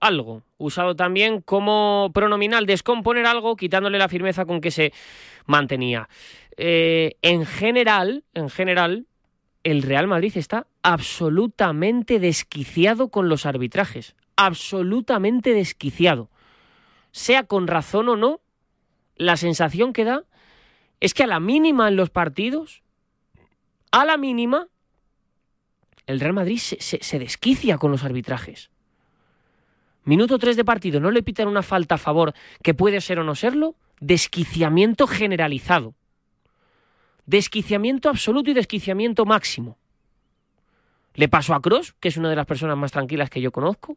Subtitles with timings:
[0.00, 4.92] algo, usado también como pronominal, descomponer algo, quitándole la firmeza con que se
[5.46, 6.08] mantenía.
[6.56, 9.06] Eh, en general, en general,
[9.64, 16.30] el Real Madrid está absolutamente desquiciado con los arbitrajes, absolutamente desquiciado.
[17.12, 18.40] Sea con razón o no,
[19.16, 20.24] la sensación que da
[21.00, 22.82] es que a la mínima en los partidos,
[23.90, 24.68] a la mínima,
[26.06, 28.70] el Real Madrid se, se desquicia con los arbitrajes.
[30.04, 33.24] Minuto 3 de partido, no le pitan una falta a favor que puede ser o
[33.24, 35.94] no serlo, desquiciamiento generalizado.
[37.26, 39.78] Desquiciamiento absoluto y desquiciamiento máximo.
[41.14, 43.96] Le pasó a Cross, que es una de las personas más tranquilas que yo conozco.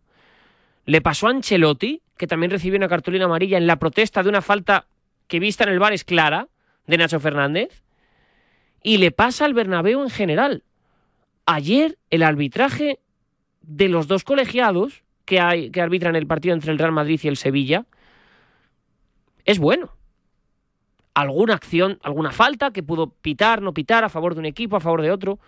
[0.85, 4.41] Le pasó a Ancelotti, que también recibió una cartulina amarilla en la protesta de una
[4.41, 4.85] falta
[5.27, 6.47] que vista en el bar es clara,
[6.85, 7.83] de Nacho Fernández.
[8.81, 10.63] Y le pasa al Bernabéu en general.
[11.45, 12.99] Ayer el arbitraje
[13.61, 17.27] de los dos colegiados que, hay, que arbitran el partido entre el Real Madrid y
[17.27, 17.85] el Sevilla
[19.45, 19.93] es bueno.
[21.13, 24.79] Alguna acción, alguna falta que pudo pitar, no pitar, a favor de un equipo, a
[24.79, 25.39] favor de otro.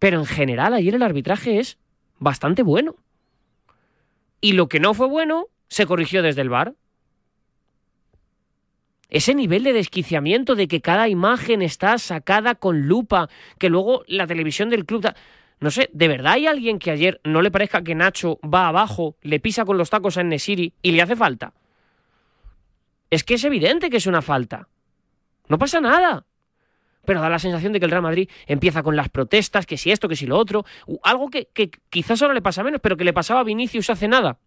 [0.00, 1.78] Pero en general ayer el arbitraje es
[2.18, 2.96] bastante bueno.
[4.40, 6.74] Y lo que no fue bueno se corrigió desde el bar.
[9.08, 14.26] Ese nivel de desquiciamiento de que cada imagen está sacada con lupa, que luego la
[14.26, 15.06] televisión del club...
[15.58, 19.16] No sé, ¿de verdad hay alguien que ayer no le parezca que Nacho va abajo,
[19.22, 21.54] le pisa con los tacos a Nesiri y le hace falta?
[23.10, 24.68] Es que es evidente que es una falta.
[25.48, 26.26] No pasa nada.
[27.04, 29.92] Pero da la sensación de que el Real Madrid empieza con las protestas, que si
[29.92, 30.66] esto, que si lo otro.
[31.04, 34.08] Algo que, que quizás ahora le pasa menos, pero que le pasaba a Vinicius hace
[34.08, 34.38] nada.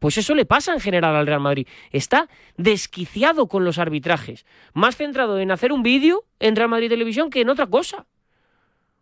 [0.00, 1.68] Pues eso le pasa en general al Real Madrid.
[1.92, 4.44] Está desquiciado con los arbitrajes.
[4.74, 8.06] Más centrado en hacer un vídeo en Real Madrid Televisión que en otra cosa.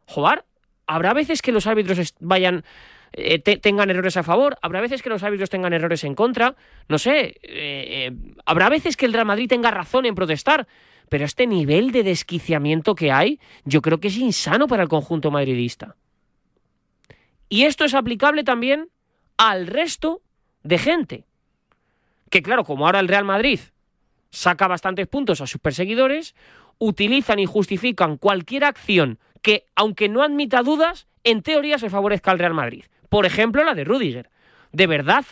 [0.07, 0.45] Joder,
[0.95, 2.65] habrá veces que los árbitros vayan
[3.15, 6.57] eh, tengan errores a favor, habrá veces que los árbitros tengan errores en contra,
[6.89, 8.13] no sé, eh, eh,
[8.47, 10.67] habrá veces que el Real Madrid tenga razón en protestar,
[11.11, 15.31] pero este nivel de desquiciamiento que hay, yo creo que es insano para el conjunto
[15.31, 15.97] madridista.
[17.51, 18.89] Y esto es aplicable también
[19.37, 20.23] al resto
[20.63, 21.25] de gente.
[22.31, 23.61] Que claro, como ahora el Real Madrid
[24.31, 26.35] saca bastantes puntos a sus perseguidores,
[26.79, 32.39] utilizan y justifican cualquier acción que, aunque no admita dudas, en teoría se favorezca al
[32.39, 32.85] Real Madrid.
[33.09, 34.31] Por ejemplo, la de Rudiger.
[34.73, 35.25] ¿De verdad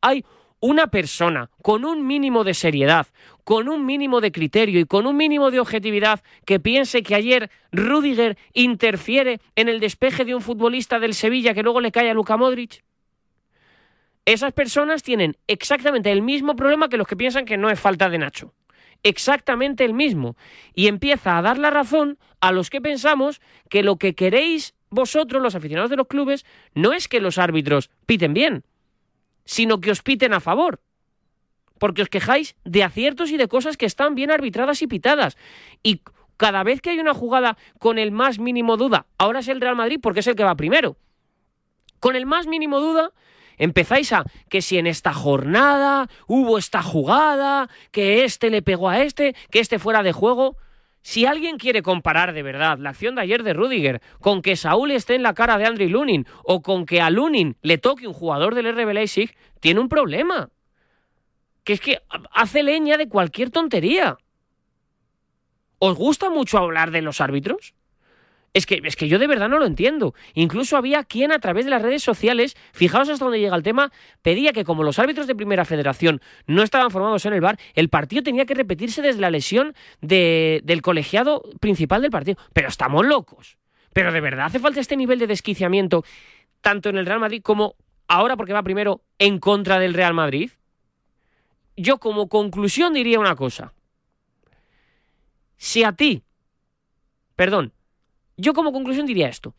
[0.00, 0.24] hay,
[0.60, 3.06] una persona con un mínimo de seriedad,
[3.44, 7.48] con un mínimo de criterio y con un mínimo de objetividad que piense que ayer
[7.70, 12.14] Rudiger interfiere en el despeje de un futbolista del Sevilla que luego le cae a
[12.14, 12.82] Luka Modric?
[14.24, 18.10] Esas personas tienen exactamente el mismo problema que los que piensan que no es falta
[18.10, 18.52] de Nacho
[19.02, 20.36] exactamente el mismo.
[20.74, 25.42] Y empieza a dar la razón a los que pensamos que lo que queréis vosotros,
[25.42, 28.64] los aficionados de los clubes, no es que los árbitros piten bien,
[29.44, 30.80] sino que os piten a favor.
[31.78, 35.36] Porque os quejáis de aciertos y de cosas que están bien arbitradas y pitadas.
[35.82, 36.02] Y
[36.36, 39.76] cada vez que hay una jugada con el más mínimo duda, ahora es el Real
[39.76, 40.96] Madrid porque es el que va primero.
[42.00, 43.12] Con el más mínimo duda,
[43.58, 49.02] empezáis a que si en esta jornada hubo esta jugada, que este le pegó a
[49.02, 50.56] este, que este fuera de juego.
[51.02, 54.90] Si alguien quiere comparar de verdad la acción de ayer de Rudiger con que Saúl
[54.90, 58.12] esté en la cara de Andrei Lunin o con que a Lunin le toque un
[58.12, 60.50] jugador del RB Leipzig, tiene un problema.
[61.64, 62.00] Que es que
[62.32, 64.18] hace leña de cualquier tontería.
[65.78, 67.74] ¿Os gusta mucho hablar de los árbitros?
[68.54, 70.14] Es que, es que yo de verdad no lo entiendo.
[70.34, 73.92] Incluso había quien a través de las redes sociales, fijaos hasta dónde llega el tema,
[74.22, 77.88] pedía que como los árbitros de primera federación no estaban formados en el bar, el
[77.88, 82.38] partido tenía que repetirse desde la lesión del colegiado principal del partido.
[82.52, 83.58] Pero estamos locos.
[83.92, 86.04] Pero de verdad hace falta este nivel de desquiciamiento,
[86.60, 87.76] tanto en el Real Madrid como
[88.06, 90.50] ahora porque va primero en contra del Real Madrid.
[91.76, 93.72] Yo como conclusión diría una cosa.
[95.56, 96.22] Si a ti,
[97.36, 97.72] perdón,
[98.38, 99.54] yo como conclusión diría esto.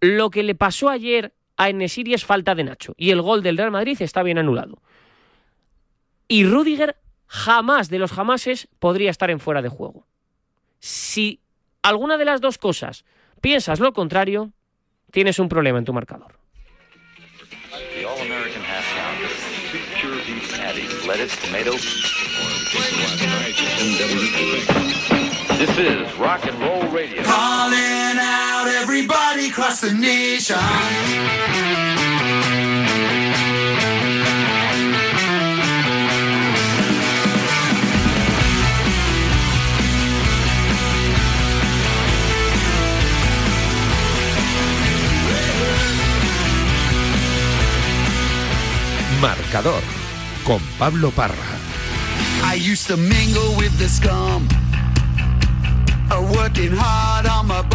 [0.00, 3.56] Lo que le pasó ayer a Enesiri es falta de Nacho y el gol del
[3.56, 4.82] Real Madrid está bien anulado.
[6.26, 6.96] Y Rudiger
[7.26, 10.06] jamás de los jamases podría estar en fuera de juego.
[10.80, 11.40] Si
[11.82, 13.04] alguna de las dos cosas
[13.40, 14.52] piensas lo contrario,
[15.12, 16.38] tienes un problema en tu marcador.
[25.62, 27.22] This is rock and roll radio.
[27.22, 30.56] Calling out everybody across the nation.
[49.20, 49.80] Marcador
[50.44, 51.36] con Pablo Parra.
[52.42, 54.48] I used to mingle with the scum,
[56.10, 57.71] working hard on my.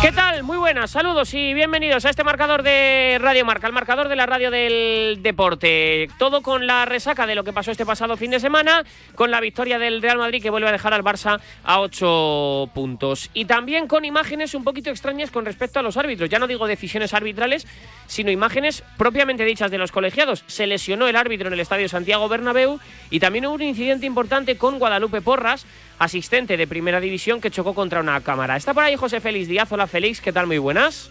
[0.00, 0.44] ¿Qué tal?
[0.44, 4.24] Muy buenas, saludos y bienvenidos a este marcador de Radio Marca, el marcador de la
[4.24, 6.08] radio del deporte.
[6.18, 9.40] Todo con la resaca de lo que pasó este pasado fin de semana, con la
[9.40, 13.28] victoria del Real Madrid que vuelve a dejar al Barça a 8 puntos.
[13.34, 16.30] Y también con imágenes un poquito extrañas con respecto a los árbitros.
[16.30, 17.66] Ya no digo decisiones arbitrales,
[18.06, 20.44] sino imágenes propiamente dichas de los colegiados.
[20.46, 22.80] Se lesionó el árbitro en el Estadio Santiago Bernabéu
[23.10, 25.66] y también hubo un incidente importante con Guadalupe Porras,
[25.98, 28.56] asistente de Primera División que chocó contra una cámara.
[28.56, 29.70] Está por ahí José Félix Díaz.
[29.72, 30.46] Hola Félix, ¿qué tal?
[30.46, 31.10] Muy buenas.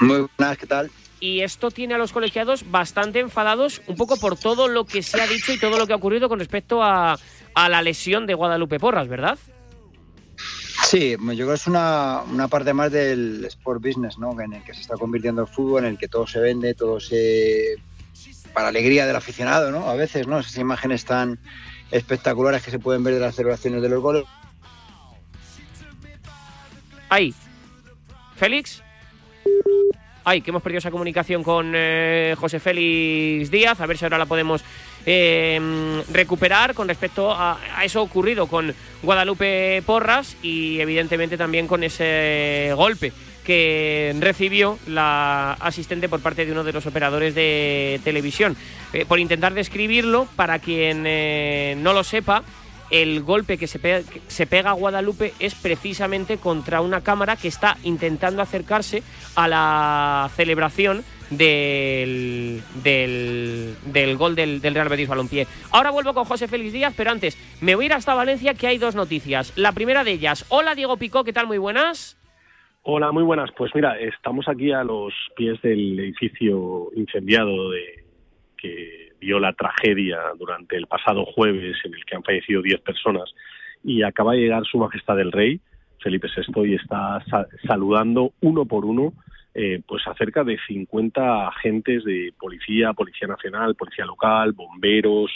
[0.00, 0.90] Muy buenas, ¿qué tal?
[1.18, 5.20] Y esto tiene a los colegiados bastante enfadados un poco por todo lo que se
[5.20, 7.18] ha dicho y todo lo que ha ocurrido con respecto a,
[7.54, 9.38] la lesión de Guadalupe Porras, ¿verdad?
[10.84, 14.38] Sí, yo creo que es una, parte más del sport business, ¿no?
[14.38, 17.00] En el que se está convirtiendo el fútbol, en el que todo se vende, todo
[17.00, 17.76] se...
[18.52, 19.88] para alegría del aficionado, ¿no?
[19.88, 20.38] A veces, ¿no?
[20.38, 21.40] Esas imágenes tan
[21.90, 24.24] espectaculares que se pueden ver de las celebraciones de los goles.
[27.08, 27.34] Ahí.
[28.36, 28.82] Félix.
[30.24, 33.80] Ay, que hemos perdido esa comunicación con eh, José Félix Díaz.
[33.80, 34.64] A ver si ahora la podemos
[35.06, 38.74] eh, recuperar con respecto a, eso ocurrido con
[39.04, 43.12] Guadalupe Porras y evidentemente también con ese golpe
[43.46, 48.56] que recibió la asistente por parte de uno de los operadores de televisión.
[48.92, 52.42] Eh, por intentar describirlo, para quien eh, no lo sepa,
[52.90, 57.46] el golpe que se, pega, se pega a Guadalupe es precisamente contra una cámara que
[57.46, 59.04] está intentando acercarse
[59.36, 65.46] a la celebración del, del, gol del, del, Real Betis Balompié.
[65.70, 68.66] Ahora vuelvo con José Félix Díaz, pero antes me voy a ir hasta Valencia que
[68.66, 69.52] hay dos noticias.
[69.54, 71.46] La primera de ellas, hola Diego Picó, ¿qué tal?
[71.46, 72.16] Muy buenas.
[72.88, 73.50] Hola, muy buenas.
[73.56, 78.04] Pues mira, estamos aquí a los pies del edificio incendiado de,
[78.56, 83.34] que vio la tragedia durante el pasado jueves en el que han fallecido 10 personas
[83.82, 85.60] y acaba de llegar Su Majestad el Rey,
[86.00, 87.24] Felipe VI, y está
[87.66, 89.14] saludando uno por uno
[89.52, 95.32] eh, pues acerca de 50 agentes de policía, policía nacional, policía local, bomberos,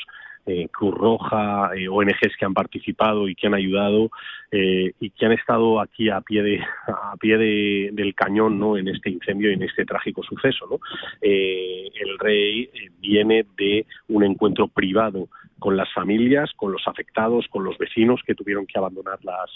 [0.46, 4.10] eh, Cruz Roja, eh, ONGs que han participado y que han ayudado
[4.50, 8.76] eh, y que han estado aquí a pie de a pie de, del cañón, ¿no?
[8.76, 10.78] En este incendio y en este trágico suceso, ¿no?
[11.20, 12.70] el rey
[13.00, 15.28] viene de un encuentro privado
[15.58, 19.50] con las familias, con los afectados, con los vecinos que tuvieron que abandonar las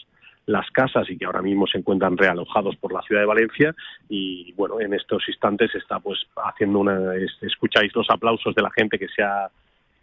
[0.46, 3.75] las casas y que ahora mismo se encuentran realojados por la ciudad de Valencia
[4.10, 8.98] y bueno en estos instantes está pues haciendo una escucháis los aplausos de la gente
[8.98, 9.48] que se ha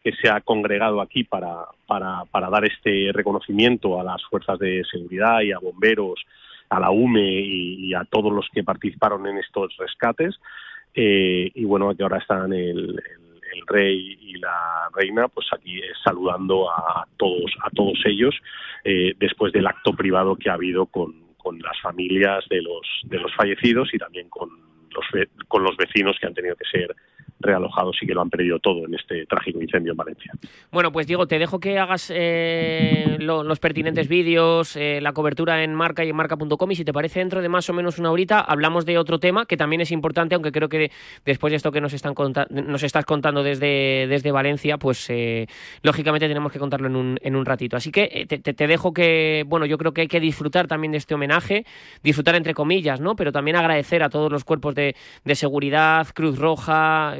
[0.03, 4.83] que se ha congregado aquí para, para, para dar este reconocimiento a las fuerzas de
[4.89, 6.24] seguridad y a bomberos,
[6.69, 10.39] a la UME y, a todos los que participaron en estos rescates.
[10.94, 13.01] Eh, y bueno, que ahora están el,
[13.53, 18.36] el, rey y la reina, pues aquí saludando a todos, a todos ellos,
[18.83, 23.19] eh, después del acto privado que ha habido con, con las familias de los, de
[23.19, 24.50] los fallecidos y también con
[24.89, 25.06] los,
[25.48, 26.95] con los vecinos que han tenido que ser
[27.42, 30.32] realojados y que lo han perdido todo en este trágico incendio en Valencia.
[30.72, 35.74] Bueno, pues Diego, te dejo que hagas eh, los pertinentes vídeos, eh, la cobertura en
[35.74, 38.40] marca y en marca.com y si te parece dentro de más o menos una horita
[38.40, 40.92] hablamos de otro tema que también es importante, aunque creo que
[41.26, 42.14] después de esto que nos, están
[42.50, 45.48] nos estás contando desde, desde Valencia, pues eh,
[45.82, 47.77] lógicamente tenemos que contarlo en un, en un ratito.
[47.77, 51.15] Así que te, dejo que, bueno, yo creo que hay que disfrutar también de este
[51.15, 51.65] homenaje,
[52.04, 53.15] disfrutar entre comillas, ¿no?
[53.15, 57.15] Pero también agradecer a todos los cuerpos de, de seguridad, Cruz Roja,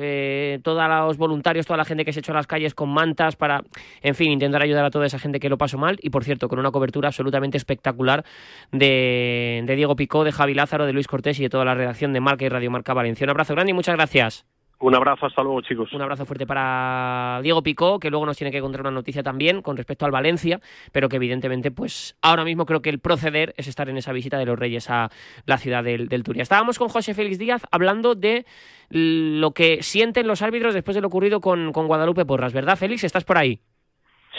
[0.64, 3.36] todos los voluntarios, toda la gente que se ha hecho a las calles con mantas
[3.36, 3.62] para,
[4.02, 5.98] en fin, intentar ayudar a toda esa gente que lo pasó mal.
[6.02, 8.24] Y por cierto, con una cobertura absolutamente espectacular
[8.72, 12.20] de, Diego Picó, de Javi Lázaro, de Luis Cortés y de toda la redacción de
[12.20, 13.26] Marca y Radio Marca Valencia.
[13.26, 14.51] Un abrazo grande y muchas gracias.
[14.82, 15.94] Un abrazo, hasta luego, chicos.
[15.94, 19.62] Un abrazo fuerte para Diego Picó, que luego nos tiene que contar una noticia también
[19.62, 20.60] con respecto al Valencia,
[20.92, 24.40] pero que evidentemente, pues ahora mismo creo que el proceder es estar en esa visita
[24.40, 25.10] de los Reyes a
[25.46, 26.42] la ciudad del, Turia.
[26.42, 28.46] Estábamos con José Félix Díaz hablando de
[28.90, 33.04] lo que sienten los árbitros después de lo ocurrido con, con Guadalupe Porras, ¿verdad, Félix?
[33.04, 33.62] ¿Estás por ahí?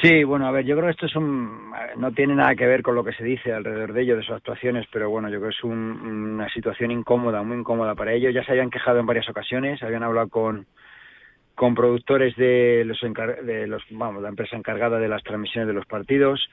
[0.01, 2.95] Sí, bueno, a ver, yo creo que esto es no tiene nada que ver con
[2.95, 5.57] lo que se dice alrededor de ellos, de sus actuaciones, pero bueno, yo creo que
[5.57, 8.35] es una situación incómoda, muy incómoda para ellos.
[8.35, 10.67] Ya se habían quejado en varias ocasiones, habían hablado con,
[11.55, 13.01] con productores de los,
[13.45, 16.49] de los, vamos, la empresa encargada de las transmisiones de los partidos,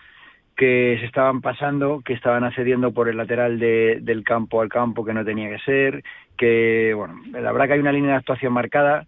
[0.56, 5.06] que se estaban pasando, que estaban accediendo por el lateral de, del campo al campo
[5.06, 6.04] que no tenía que ser,
[6.38, 9.08] que, bueno, la verdad que hay una línea de actuación marcada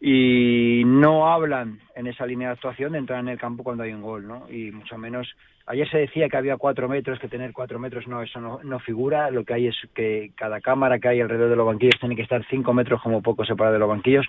[0.00, 3.92] y no hablan en esa línea de actuación de entrar en el campo cuando hay
[3.92, 4.46] un gol, ¿no?
[4.50, 5.26] Y mucho menos,
[5.66, 8.78] ayer se decía que había cuatro metros, que tener cuatro metros, no, eso no, no
[8.80, 12.16] figura, lo que hay es que cada cámara que hay alrededor de los banquillos tiene
[12.16, 14.26] que estar cinco metros como poco separado de los banquillos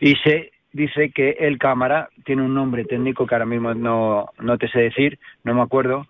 [0.00, 4.58] y se dice que el cámara tiene un nombre técnico que ahora mismo no, no
[4.58, 6.06] te sé decir, no me acuerdo,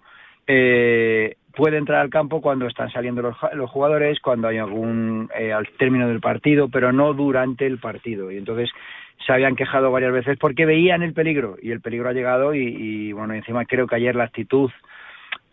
[0.46, 5.52] eh, puede entrar al campo cuando están saliendo los, los jugadores, cuando hay algún eh,
[5.52, 8.30] al término del partido, pero no durante el partido.
[8.30, 8.70] Y entonces
[9.26, 13.12] se habían quejado varias veces porque veían el peligro y el peligro ha llegado y,
[13.12, 14.70] bueno, encima creo que ayer la actitud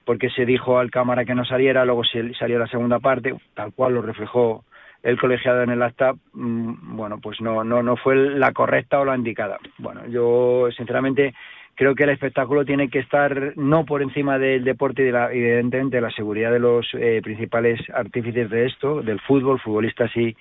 [0.05, 3.71] porque se dijo al cámara que no saliera, luego se, salió la segunda parte, tal
[3.71, 4.65] cual lo reflejó
[5.03, 9.05] el colegiado en el acta, mmm, bueno, pues no, no, no fue la correcta o
[9.05, 9.57] la indicada.
[9.77, 11.33] Bueno, yo sinceramente
[11.81, 15.33] creo que el espectáculo tiene que estar no por encima del deporte y de la,
[15.33, 20.35] evidentemente de la seguridad de los eh, principales artífices de esto, del fútbol, futbolistas y,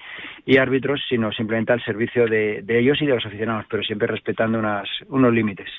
[0.58, 4.86] árbitros, sino simplemente al servicio de, ellos y de los aficionados, pero siempre respetando unas,
[5.08, 5.70] unos límites.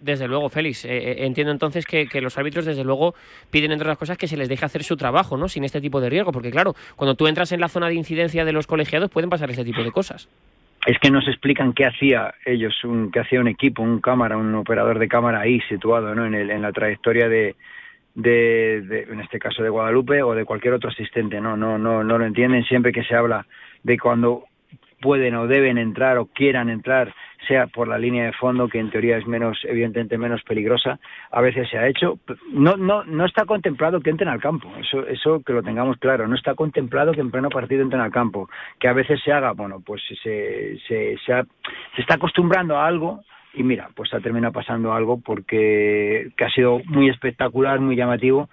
[0.00, 0.84] Desde luego, Félix.
[0.84, 3.14] Eh, entiendo entonces que, los árbitros, desde luego,
[3.52, 5.46] piden, entre otras cosas, que se les deje hacer su trabajo, ¿no?
[5.46, 8.44] Sin este tipo de riesgo, porque claro, cuando tú entras en la zona de incidencia
[8.44, 10.28] de los colegiados pueden pasar ese tipo de cosas
[10.86, 14.54] es que nos explican qué hacía ellos, un, qué hacía un equipo, un cámara, un
[14.54, 16.26] operador de cámara ahí situado, ¿no?
[16.26, 17.56] En, el, en la trayectoria de,
[18.14, 22.04] de, de, en este caso de Guadalupe o de cualquier otro asistente, no, no, no,
[22.04, 23.46] no lo entienden siempre que se habla
[23.82, 24.44] de cuando
[25.04, 27.12] pueden o deben entrar o quieran entrar
[27.46, 30.98] sea por la línea de fondo que en teoría es menos evidentemente menos peligrosa
[31.30, 32.18] a veces se ha hecho.
[32.50, 36.26] No no no está contemplado que entren al campo eso eso que lo tengamos claro.
[36.26, 38.48] No está contemplado que en pleno partido entren al campo
[38.80, 41.44] que a veces se haga bueno pues se se se, ha,
[41.94, 43.20] se está acostumbrando a algo
[43.52, 48.48] y mira pues ha terminado pasando algo porque que ha sido muy espectacular muy llamativo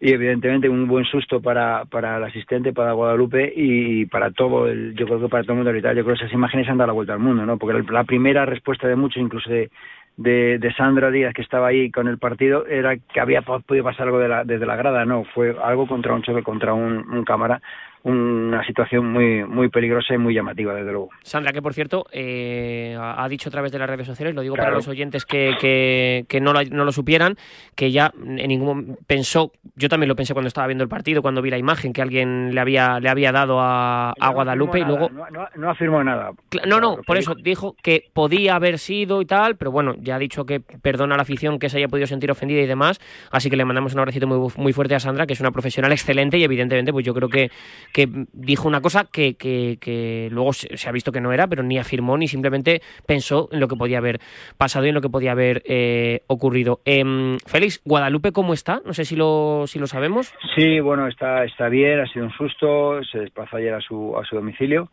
[0.00, 4.94] y evidentemente un buen susto para, para el asistente, para Guadalupe y para todo el,
[4.94, 6.88] yo creo que para todo el mundo ahorita, yo creo que esas imágenes han dado
[6.88, 7.58] la vuelta al mundo, ¿no?
[7.58, 9.70] Porque la primera respuesta de muchos, incluso de,
[10.16, 14.06] de, de Sandra Díaz que estaba ahí con el partido, era que había podido pasar
[14.06, 17.24] algo de la, desde la grada, no, fue algo contra un choque, contra un, un
[17.24, 17.60] cámara
[18.08, 21.10] una situación muy muy peligrosa y muy llamativa, desde luego.
[21.22, 24.54] Sandra, que por cierto, eh, ha dicho a través de las redes sociales, lo digo
[24.54, 24.68] claro.
[24.68, 27.36] para los oyentes que, que, que no, lo, no, lo, supieran,
[27.74, 31.42] que ya en ningún pensó, yo también lo pensé cuando estaba viendo el partido, cuando
[31.42, 34.84] vi la imagen que alguien le había, le había dado a, a no Guadalupe y
[34.84, 35.10] luego...
[35.10, 36.32] No, no, no, afirmó nada.
[36.66, 40.18] No, no, por eso dijo que podía haber sido y tal, pero bueno, ya ha
[40.18, 43.00] dicho que perdona a la afición que se haya podido sentir ofendida y demás,
[43.30, 45.92] así que le mandamos un abracito muy, muy fuerte a Sandra, que es una profesional
[45.92, 47.50] excelente y evidentemente pues yo creo que
[47.92, 51.46] que dijo una cosa que, que, que luego se, se, ha visto que no era,
[51.46, 54.20] pero ni afirmó ni simplemente pensó en lo que podía haber
[54.56, 56.80] pasado y en lo que podía haber eh, ocurrido.
[56.84, 58.80] Eh, Félix, Guadalupe, ¿cómo está?
[58.84, 60.34] No sé si lo, si lo sabemos.
[60.54, 64.24] Sí, bueno, está, está bien, ha sido un susto, se desplazó ayer a su, a
[64.24, 64.90] su domicilio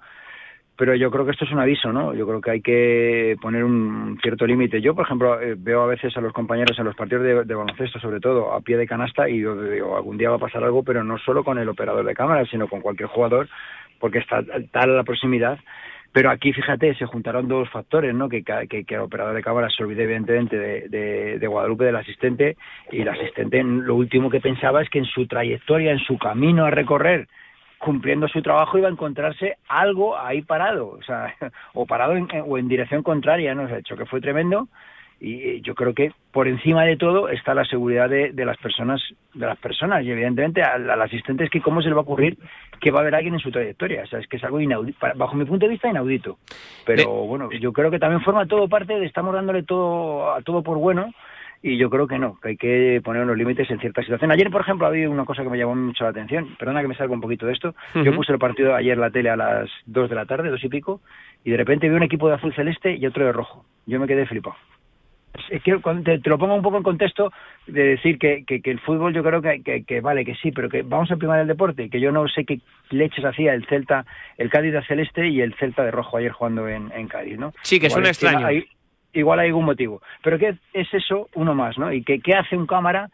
[0.78, 2.14] pero yo creo que esto es un aviso, ¿no?
[2.14, 4.82] Yo creo que hay que poner un cierto límite.
[4.82, 8.00] Yo, por ejemplo, eh, veo a veces a los compañeros en los partidos de, baloncesto,
[8.00, 10.84] sobre todo, a pie de canasta, y yo digo, algún día va a pasar algo,
[10.84, 13.48] pero no solo con el operador de cámara, sino con cualquier jugador,
[14.00, 15.60] porque está tal la proximidad.
[16.12, 18.28] Pero aquí, fíjate, se juntaron dos factores, ¿no?
[18.28, 21.96] Que, que, que el operador de cámara se olvide, evidentemente, de, de, de Guadalupe, del
[21.96, 22.58] asistente,
[22.92, 26.66] y el asistente lo último que pensaba es que en su trayectoria, en su camino
[26.66, 27.28] a recorrer,
[27.78, 31.36] cumpliendo su trabajo iba a encontrarse algo ahí parado, o sea,
[31.74, 33.64] o parado en, o en dirección contraria, ¿no?
[33.64, 34.68] O sea, hecho que fue tremendo
[35.20, 39.02] y yo creo que por encima de todo está la seguridad de, de las personas,
[39.34, 42.04] de las personas y evidentemente al, al, asistente es que cómo se le va a
[42.04, 42.38] ocurrir
[42.82, 44.98] que va a haber alguien en su trayectoria, o sea, es que es algo inaudito,
[45.16, 46.38] bajo mi punto de vista inaudito,
[46.86, 47.28] pero de...
[47.28, 50.78] bueno, yo creo que también forma todo parte de estamos dándole todo a todo por
[50.78, 51.14] bueno
[51.66, 54.32] y yo creo que no, que hay que poner unos límites en cierta situación.
[54.32, 56.96] Ayer, por ejemplo, había una cosa que me llamó mucho la atención, perdona que me
[56.96, 58.04] salga un poquito de esto, uh -huh.
[58.04, 60.70] yo puse el partido ayer la tele a las dos de la tarde, dos y
[60.70, 61.02] pico,
[61.44, 63.66] y de repente vi un equipo de azul celeste y otro de rojo.
[63.88, 64.56] Yo me quedé flipado.
[65.50, 67.34] Te, te, lo pongo un poco en contexto
[67.66, 70.52] de decir que, que, que el fútbol yo creo que, que, que, vale, que sí,
[70.52, 72.60] pero que vamos a primar el deporte, que yo no sé qué
[72.92, 74.06] leches hacía el Celta,
[74.38, 77.54] el Cádiz de celeste y el Celta de rojo ayer jugando en, en Cádiz, ¿no?
[77.64, 78.46] Sí, que Igual un extraño.
[78.46, 78.66] Hay,
[79.16, 80.02] igual hay algún motivo.
[80.24, 81.30] Pero ¿qué es eso?
[81.34, 81.92] Uno más, ¿no?
[81.92, 83.10] ¿Y qué, qué hace un cámara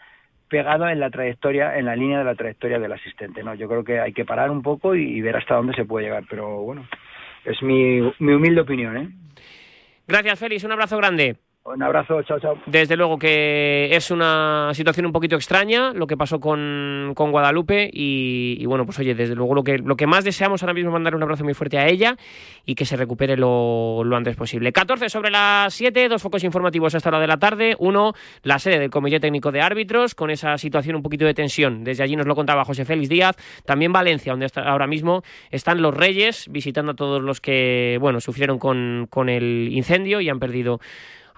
[0.49, 3.55] pegado en la trayectoria, en la línea de la trayectoria del asistente, ¿no?
[3.55, 6.07] Yo creo que hay que parar un poco y, y ver hasta dónde se puede
[6.07, 6.85] llegar, pero bueno,
[7.45, 9.09] es mi, mi humilde opinión, ¿eh?
[10.07, 10.63] Gracias, Félix.
[10.65, 11.37] Un abrazo grande.
[11.63, 12.57] Un abrazo, chao, chao.
[12.65, 17.87] Desde luego que es una situación un poquito extraña lo que pasó con, con Guadalupe
[17.93, 20.93] y, bueno, pues oye, desde luego lo que, lo que más deseamos ahora mismo es
[20.93, 22.17] mandar un abrazo muy fuerte a ella
[22.65, 24.71] y que se recupere lo, lo antes posible.
[24.71, 27.75] 14 sobre las 7, dos focos informativos a esta hora de la tarde.
[27.77, 31.83] Uno, la sede del Comité Técnico de Árbitros con esa situación un poquito de tensión.
[31.83, 33.35] Desde allí nos lo contaba José Félix Díaz.
[33.65, 38.19] También Valencia, donde está, ahora mismo están los Reyes visitando a todos los que, bueno,
[38.19, 40.79] sufrieron con, con el incendio y han perdido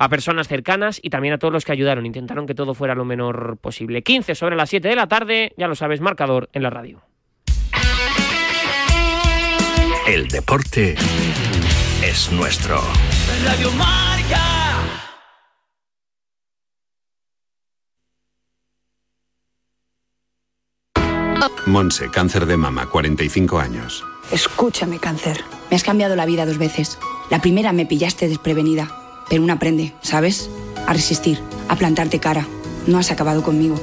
[0.03, 2.05] a personas cercanas y también a todos los que ayudaron.
[2.05, 4.03] Intentaron que todo fuera lo menor posible.
[4.03, 7.01] 15 sobre las 7 de la tarde, ya lo sabes, marcador en la radio.
[10.07, 10.95] El deporte
[12.03, 12.81] es nuestro.
[13.45, 14.39] Radio Marca.
[21.65, 24.03] Monse, cáncer de mama, 45 años.
[24.31, 25.41] Escúchame, cáncer.
[25.69, 26.99] Me has cambiado la vida dos veces.
[27.29, 30.49] La primera me pillaste desprevenida, pero uno aprende, ¿sabes?
[30.87, 31.39] A resistir,
[31.69, 32.47] a plantarte cara.
[32.87, 33.79] No has acabado conmigo.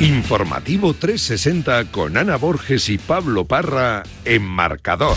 [0.00, 5.16] Informativo 360 con Ana Borges y Pablo Parra en marcador.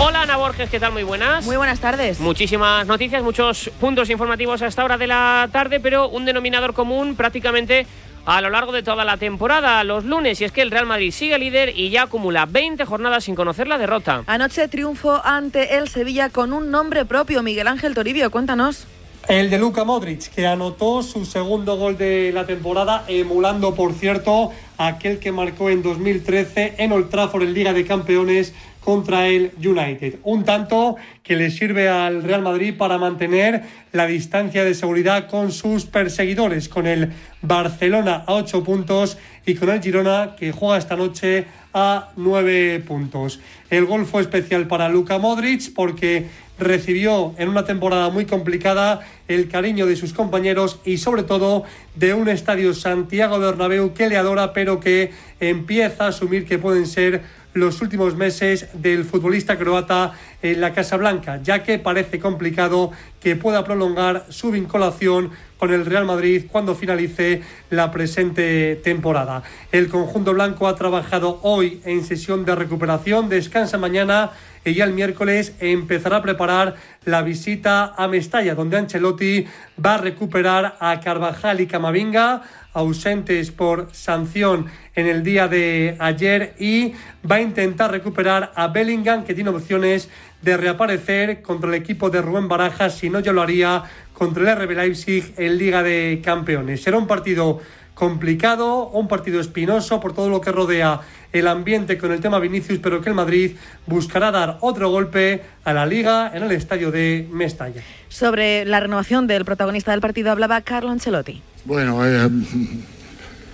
[0.00, 0.92] Hola Ana Borges, ¿qué tal?
[0.92, 1.44] Muy buenas.
[1.46, 2.18] Muy buenas tardes.
[2.18, 7.14] Muchísimas noticias, muchos puntos informativos a esta hora de la tarde, pero un denominador común
[7.14, 7.86] prácticamente
[8.26, 11.12] a lo largo de toda la temporada, los lunes, y es que el Real Madrid
[11.12, 14.24] sigue líder y ya acumula 20 jornadas sin conocer la derrota.
[14.26, 18.86] Anoche triunfo ante el Sevilla con un nombre propio, Miguel Ángel Toribio, cuéntanos.
[19.28, 24.52] El de Luka Modric, que anotó su segundo gol de la temporada, emulando, por cierto,
[24.78, 28.54] aquel que marcó en 2013 en Old Trafford en Liga de Campeones
[28.86, 30.20] contra el United.
[30.22, 35.50] Un tanto que le sirve al Real Madrid para mantener la distancia de seguridad con
[35.50, 37.10] sus perseguidores, con el
[37.42, 43.40] Barcelona a 8 puntos y con el Girona que juega esta noche a 9 puntos.
[43.70, 49.48] El gol fue especial para Luka Modric porque recibió en una temporada muy complicada el
[49.48, 51.64] cariño de sus compañeros y sobre todo
[51.96, 56.86] de un estadio Santiago Bernabéu que le adora pero que empieza a asumir que pueden
[56.86, 57.22] ser
[57.56, 63.34] los últimos meses del futbolista croata en la Casa Blanca, ya que parece complicado que
[63.34, 69.42] pueda prolongar su vinculación con el Real Madrid cuando finalice la presente temporada.
[69.72, 74.32] El conjunto blanco ha trabajado hoy en sesión de recuperación, descansa mañana
[74.66, 79.46] y ya el miércoles empezará a preparar la visita a Mestalla, donde Ancelotti
[79.84, 82.42] va a recuperar a Carvajal y Camavinga,
[82.72, 86.94] ausentes por sanción en el día de ayer, y
[87.30, 90.10] va a intentar recuperar a Bellingham, que tiene opciones
[90.42, 94.58] de reaparecer contra el equipo de Rubén Barajas, si no ya lo haría contra el
[94.58, 96.82] RB Leipzig en Liga de Campeones.
[96.82, 97.60] Será un partido
[97.96, 101.00] complicado, un partido espinoso por todo lo que rodea
[101.32, 103.52] el ambiente con el tema Vinicius, pero que el Madrid
[103.86, 107.80] buscará dar otro golpe a la liga en el estadio de Mestalla.
[108.10, 111.40] Sobre la renovación del protagonista del partido hablaba Carlo Ancelotti.
[111.64, 112.28] Bueno, eh,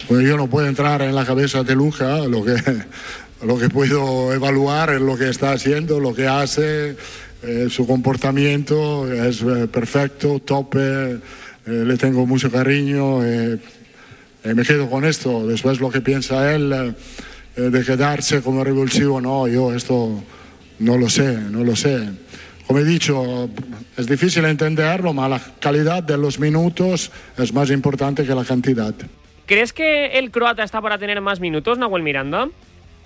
[0.08, 2.56] pues yo no puedo entrar en la cabeza de Luja, lo que,
[3.46, 6.96] lo que puedo evaluar es lo que está haciendo, lo que hace,
[7.44, 11.18] eh, su comportamiento es eh, perfecto, tope,
[11.64, 13.20] le tengo mucho cariño,
[14.44, 16.94] me quedo con esto, después lo que piensa él
[17.56, 20.22] de quedarse como revulsivo, no, yo esto
[20.78, 22.08] no lo sé, no lo sé.
[22.66, 23.50] Como he dicho,
[23.96, 28.94] es difícil entenderlo, pero la calidad de los minutos es más importante que la cantidad.
[29.46, 32.48] ¿Crees que el croata está para tener más minutos, Nahuel Miranda?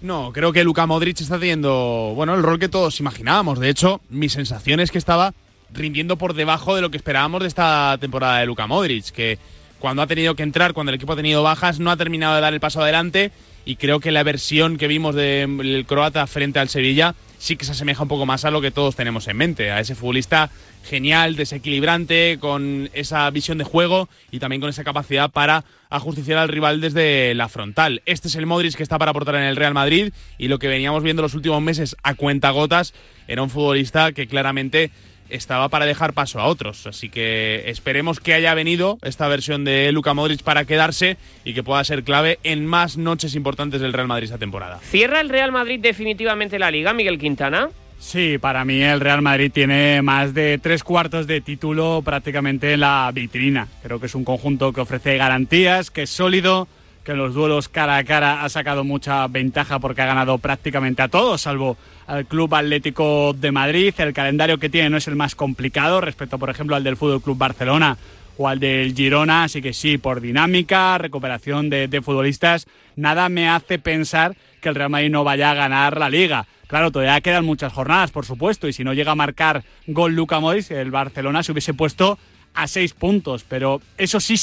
[0.02, 3.58] No, creo que Luka Modric está teniendo, bueno, el rol que todos imaginábamos.
[3.58, 5.32] De hecho, mi sensación es que estaba
[5.72, 9.38] rindiendo por debajo de lo que esperábamos de esta temporada de Luka Modric, que
[9.78, 12.40] cuando ha tenido que entrar, cuando el equipo ha tenido bajas, no ha terminado de
[12.40, 13.30] dar el paso adelante
[13.64, 17.72] y creo que la versión que vimos del croata frente al Sevilla sí que se
[17.72, 20.50] asemeja un poco más a lo que todos tenemos en mente, a ese futbolista
[20.84, 26.48] genial, desequilibrante, con esa visión de juego y también con esa capacidad para ajusticiar al
[26.48, 28.02] rival desde la frontal.
[28.06, 30.68] Este es el Modric que está para aportar en el Real Madrid y lo que
[30.68, 32.94] veníamos viendo los últimos meses a cuentagotas
[33.28, 34.90] era un futbolista que claramente
[35.30, 36.86] estaba para dejar paso a otros.
[36.86, 41.62] Así que esperemos que haya venido esta versión de Luka Modric para quedarse y que
[41.62, 44.78] pueda ser clave en más noches importantes del Real Madrid esta temporada.
[44.82, 47.68] ¿Cierra el Real Madrid definitivamente la liga, Miguel Quintana?
[47.98, 52.80] Sí, para mí el Real Madrid tiene más de tres cuartos de título prácticamente en
[52.80, 53.68] la vitrina.
[53.82, 56.68] Creo que es un conjunto que ofrece garantías, que es sólido,
[57.06, 61.02] que en los duelos cara a cara ha sacado mucha ventaja porque ha ganado prácticamente
[61.02, 61.76] a todos, salvo
[62.08, 63.94] al Club Atlético de Madrid.
[63.98, 67.22] El calendario que tiene no es el más complicado respecto, por ejemplo, al del Fútbol
[67.22, 67.96] Club Barcelona
[68.38, 72.66] o al del Girona, así que sí, por dinámica, recuperación de, futbolistas,
[72.96, 76.46] nada me hace pensar que el Real Madrid no vaya a ganar la liga.
[76.66, 80.40] Claro, todavía quedan muchas jornadas, por supuesto, y si no llega a marcar gol Luca
[80.40, 82.18] Modric, el Barcelona se hubiese puesto
[82.52, 83.44] a seis puntos.
[83.48, 84.36] Pero esos sí,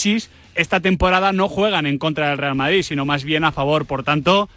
[0.56, 3.86] esta temporada no juegan en contra del Real Madrid, sino más bien a favor.
[3.86, 4.50] Por tanto,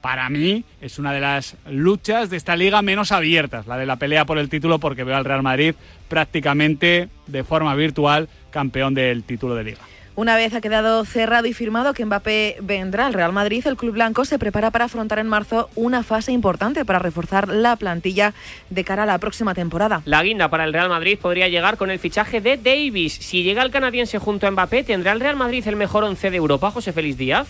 [0.00, 3.96] para mí es una de las luchas de esta liga menos abiertas, la de la
[3.96, 5.74] pelea por el título, porque veo al Real Madrid
[6.08, 9.80] prácticamente de forma virtual campeón del título de liga.
[10.16, 13.94] Una vez ha quedado cerrado y firmado que Mbappé vendrá al Real Madrid, el club
[13.94, 18.32] blanco se prepara para afrontar en marzo una fase importante para reforzar la plantilla
[18.70, 20.02] de cara a la próxima temporada.
[20.04, 23.14] La guinda para el Real Madrid podría llegar con el fichaje de Davis.
[23.14, 26.36] Si llega el canadiense junto a Mbappé, ¿tendrá el Real Madrid el mejor once de
[26.36, 27.48] Europa, José Félix Díaz?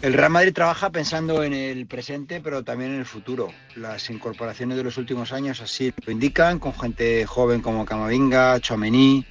[0.00, 3.52] El Real Madrid trabaja pensando en el presente, pero también en el futuro.
[3.74, 9.26] Las incorporaciones de los últimos años así lo indican, con gente joven como Camavinga, Chouameni,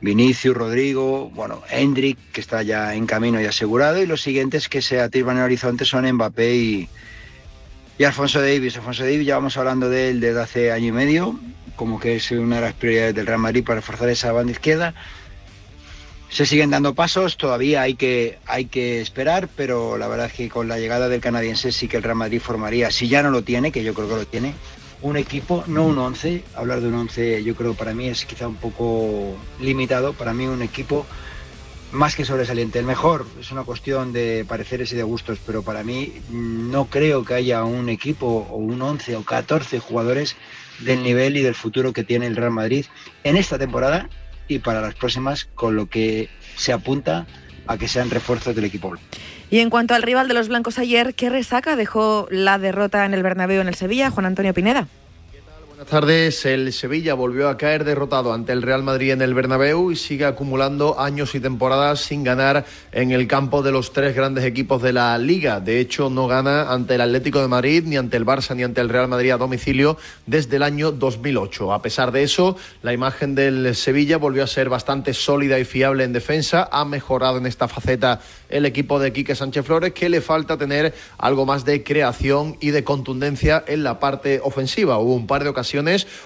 [0.00, 4.80] Vinicius, Rodrigo, bueno, Hendrik, que está ya en camino y asegurado, y los siguientes que
[4.80, 6.88] se atisban en el horizonte son Mbappé y,
[8.04, 8.76] Alfonso Davis.
[8.76, 11.38] Alfonso Davis, ya vamos hablando de él desde hace año y medio,
[11.76, 14.94] como que es una de las prioridades del Real Madrid para reforzar esa banda izquierda.
[16.30, 20.48] Se siguen dando pasos, todavía hay que, hay que esperar, pero la verdad es que
[20.48, 23.42] con la llegada del canadiense sí que el Real Madrid formaría, si ya no lo
[23.42, 24.54] tiene, que yo creo que lo tiene,
[25.02, 26.44] un equipo, no un 11.
[26.54, 30.12] Hablar de un 11 yo creo para mí es quizá un poco limitado.
[30.12, 31.06] Para mí un equipo
[31.92, 32.78] más que sobresaliente.
[32.78, 37.24] El mejor es una cuestión de pareceres y de gustos, pero para mí no creo
[37.24, 40.36] que haya un equipo o un 11 o 14 jugadores
[40.80, 42.86] del nivel y del futuro que tiene el Real Madrid
[43.24, 44.08] en esta temporada
[44.48, 47.26] y para las próximas, con lo que se apunta
[47.66, 48.94] a que sean refuerzos del equipo.
[49.50, 53.14] Y en cuanto al rival de los blancos ayer, ¿qué resaca dejó la derrota en
[53.14, 54.86] el Bernabéu en el Sevilla, Juan Antonio Pineda?
[55.80, 56.44] Buenas tardes.
[56.44, 60.26] El Sevilla volvió a caer derrotado ante el Real Madrid en el Bernabéu y sigue
[60.26, 64.92] acumulando años y temporadas sin ganar en el campo de los tres grandes equipos de
[64.92, 65.58] la liga.
[65.58, 68.82] De hecho, no gana ante el Atlético de Madrid, ni ante el Barça, ni ante
[68.82, 71.72] el Real Madrid a domicilio desde el año 2008.
[71.72, 76.04] A pesar de eso, la imagen del Sevilla volvió a ser bastante sólida y fiable
[76.04, 76.68] en defensa.
[76.70, 80.92] Ha mejorado en esta faceta el equipo de Quique Sánchez Flores, que le falta tener
[81.16, 84.98] algo más de creación y de contundencia en la parte ofensiva.
[84.98, 85.69] Hubo un par de ocasiones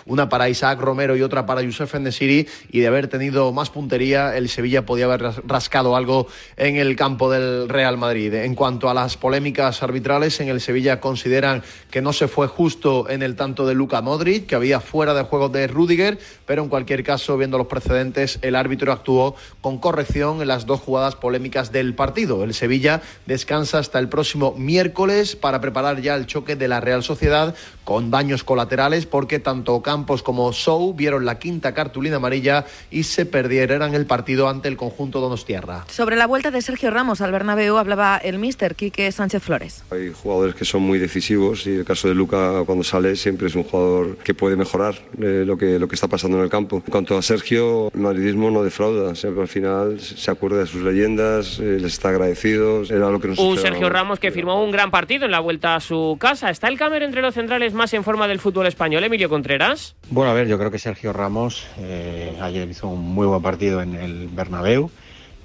[0.07, 4.37] una para Isaac Romero y otra para Youssef Enesiri, y de haber tenido más puntería,
[4.37, 6.27] el Sevilla podía haber rascado algo
[6.57, 8.33] en el campo del Real Madrid.
[8.35, 13.09] En cuanto a las polémicas arbitrales, en el Sevilla consideran que no se fue justo
[13.09, 16.69] en el tanto de Luka Modric, que había fuera de juego de Rudiger, pero en
[16.69, 21.73] cualquier caso, viendo los precedentes, el árbitro actuó con corrección en las dos jugadas polémicas
[21.73, 22.45] del partido.
[22.45, 27.03] El Sevilla descansa hasta el próximo miércoles para preparar ya el choque de la Real
[27.03, 27.55] Sociedad
[27.85, 33.27] con daños colaterales porque tanto Campos como Sou vieron la quinta cartulina amarilla y se
[33.27, 35.85] perdieron el partido ante el conjunto Donostierra.
[35.89, 39.85] Sobre la vuelta de Sergio Ramos al Bernabéu hablaba el míster Quique Sánchez Flores.
[39.91, 43.55] Hay jugadores que son muy decisivos y el caso de Luca cuando sale siempre es
[43.55, 46.83] un jugador que puede mejorar eh, lo, que, lo que está pasando en el campo.
[46.85, 50.83] En cuanto a Sergio, el madridismo no defrauda, siempre al final se acuerda de sus
[50.83, 54.71] leyendas, eh, les está agradecido, era lo que nos Un Sergio Ramos que firmó un
[54.71, 56.51] gran partido en la vuelta a su casa.
[56.51, 59.95] ¿Está el Camer entre los centrales más en forma del fútbol español, Emilio Contreras?
[60.11, 63.83] Bueno, a ver, yo creo que Sergio Ramos eh, ayer hizo un muy buen partido
[63.83, 64.91] en el Bernabéu.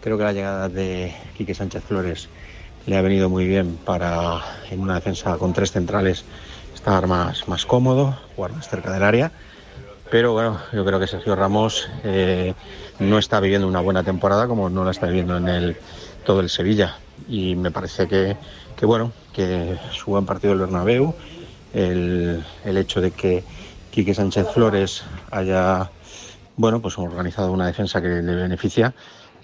[0.01, 2.29] Creo que la llegada de Quique Sánchez Flores
[2.85, 6.23] le ha venido muy bien para en una defensa con tres centrales
[6.73, 9.31] estar más, más cómodo, jugar más cerca del área.
[10.09, 12.53] Pero bueno, yo creo que Sergio Ramos eh,
[12.99, 15.77] no está viviendo una buena temporada como no la está viviendo en el,
[16.25, 16.97] todo el Sevilla.
[17.27, 18.37] Y me parece que,
[18.75, 21.13] que bueno, que su buen partido del Bernabéu
[21.73, 23.43] el, el hecho de que
[23.91, 25.89] Quique Sánchez Flores haya
[26.59, 28.93] bueno, pues organizado una defensa que le beneficia,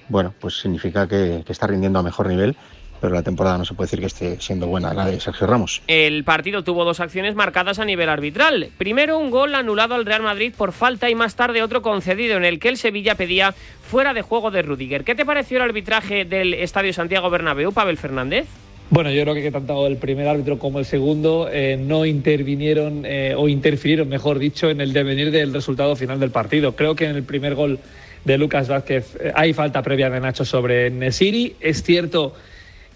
[0.09, 2.57] bueno, pues significa que, está rindiendo a mejor nivel
[3.01, 5.81] pero la temporada no se puede decir que esté siendo buena la de Sergio Ramos.
[5.85, 8.71] El partido tuvo dos acciones marcadas a nivel arbitral.
[8.77, 12.45] Primero un gol anulado al Real Madrid por falta y más tarde otro concedido en
[12.45, 13.53] el que el Sevilla pedía
[13.83, 15.03] fuera de juego de Rudiger.
[15.03, 18.47] ¿Qué te pareció el arbitraje del Estadio Santiago Bernabéu, Pavel Fernández?
[18.89, 23.33] Bueno, yo creo que tanto el primer árbitro como el segundo eh, no intervinieron eh,
[23.35, 26.75] o interfirieron, mejor dicho, en el devenir del resultado final del partido.
[26.75, 27.79] Creo que en el primer gol
[28.23, 31.55] de Lucas Vázquez eh, hay falta previa de Nacho sobre Nesiri.
[31.59, 32.35] Es cierto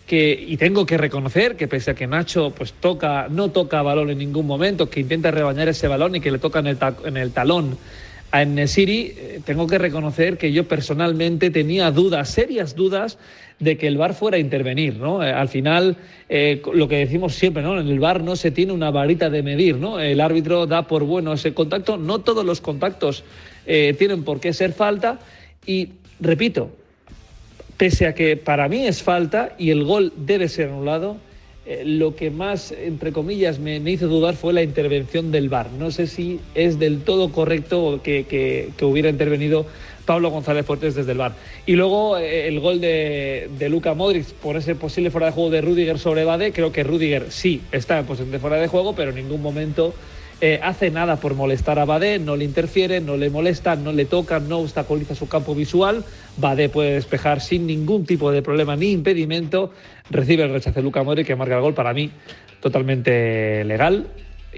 [0.05, 4.11] que, y tengo que reconocer que pese a que Nacho pues toca, no toca balón
[4.11, 7.17] en ningún momento, que intenta rebañar ese balón y que le toca en el, en
[7.17, 7.79] el talón
[8.31, 9.13] a Nesiri,
[9.45, 13.17] tengo que reconocer que yo personalmente tenía dudas, serias dudas,
[13.59, 15.23] de que el VAR fuera a intervenir, ¿no?
[15.23, 15.97] Eh, al final,
[16.29, 17.79] eh, lo que decimos siempre, ¿no?
[17.79, 19.99] En el VAR no se tiene una varita de medir, ¿no?
[19.99, 23.23] El árbitro da por bueno ese contacto, no todos los contactos
[23.65, 25.19] eh, tienen por qué ser falta
[25.65, 25.89] y,
[26.21, 26.71] repito,
[27.77, 31.17] pese a que para mí es falta y el gol debe ser anulado,
[31.69, 35.71] eh, lo que más, entre comillas, me, hizo dudar fue la intervención del VAR.
[35.71, 39.67] No sé si es del todo correcto que, que, hubiera intervenido
[40.03, 41.35] Pablo González Fuertes desde el bar.
[41.67, 45.51] Y luego eh, el gol de, de Luka Modric por ese posible fuera de juego
[45.51, 46.53] de Rudiger sobre Bade.
[46.53, 49.93] Creo que Rudiger sí está en posición de fuera de juego, pero en ningún momento
[50.41, 54.05] eh, hace nada por molestar a Bade, no le interfiere, no le molesta, no le
[54.05, 56.05] toca, no obstaculiza su campo visual.
[56.37, 59.71] Bade puede despejar sin ningún tipo de problema ni impedimento.
[60.09, 62.11] Recibe el rechazo de Luka Modric que marca el gol para mí
[62.61, 64.05] totalmente legal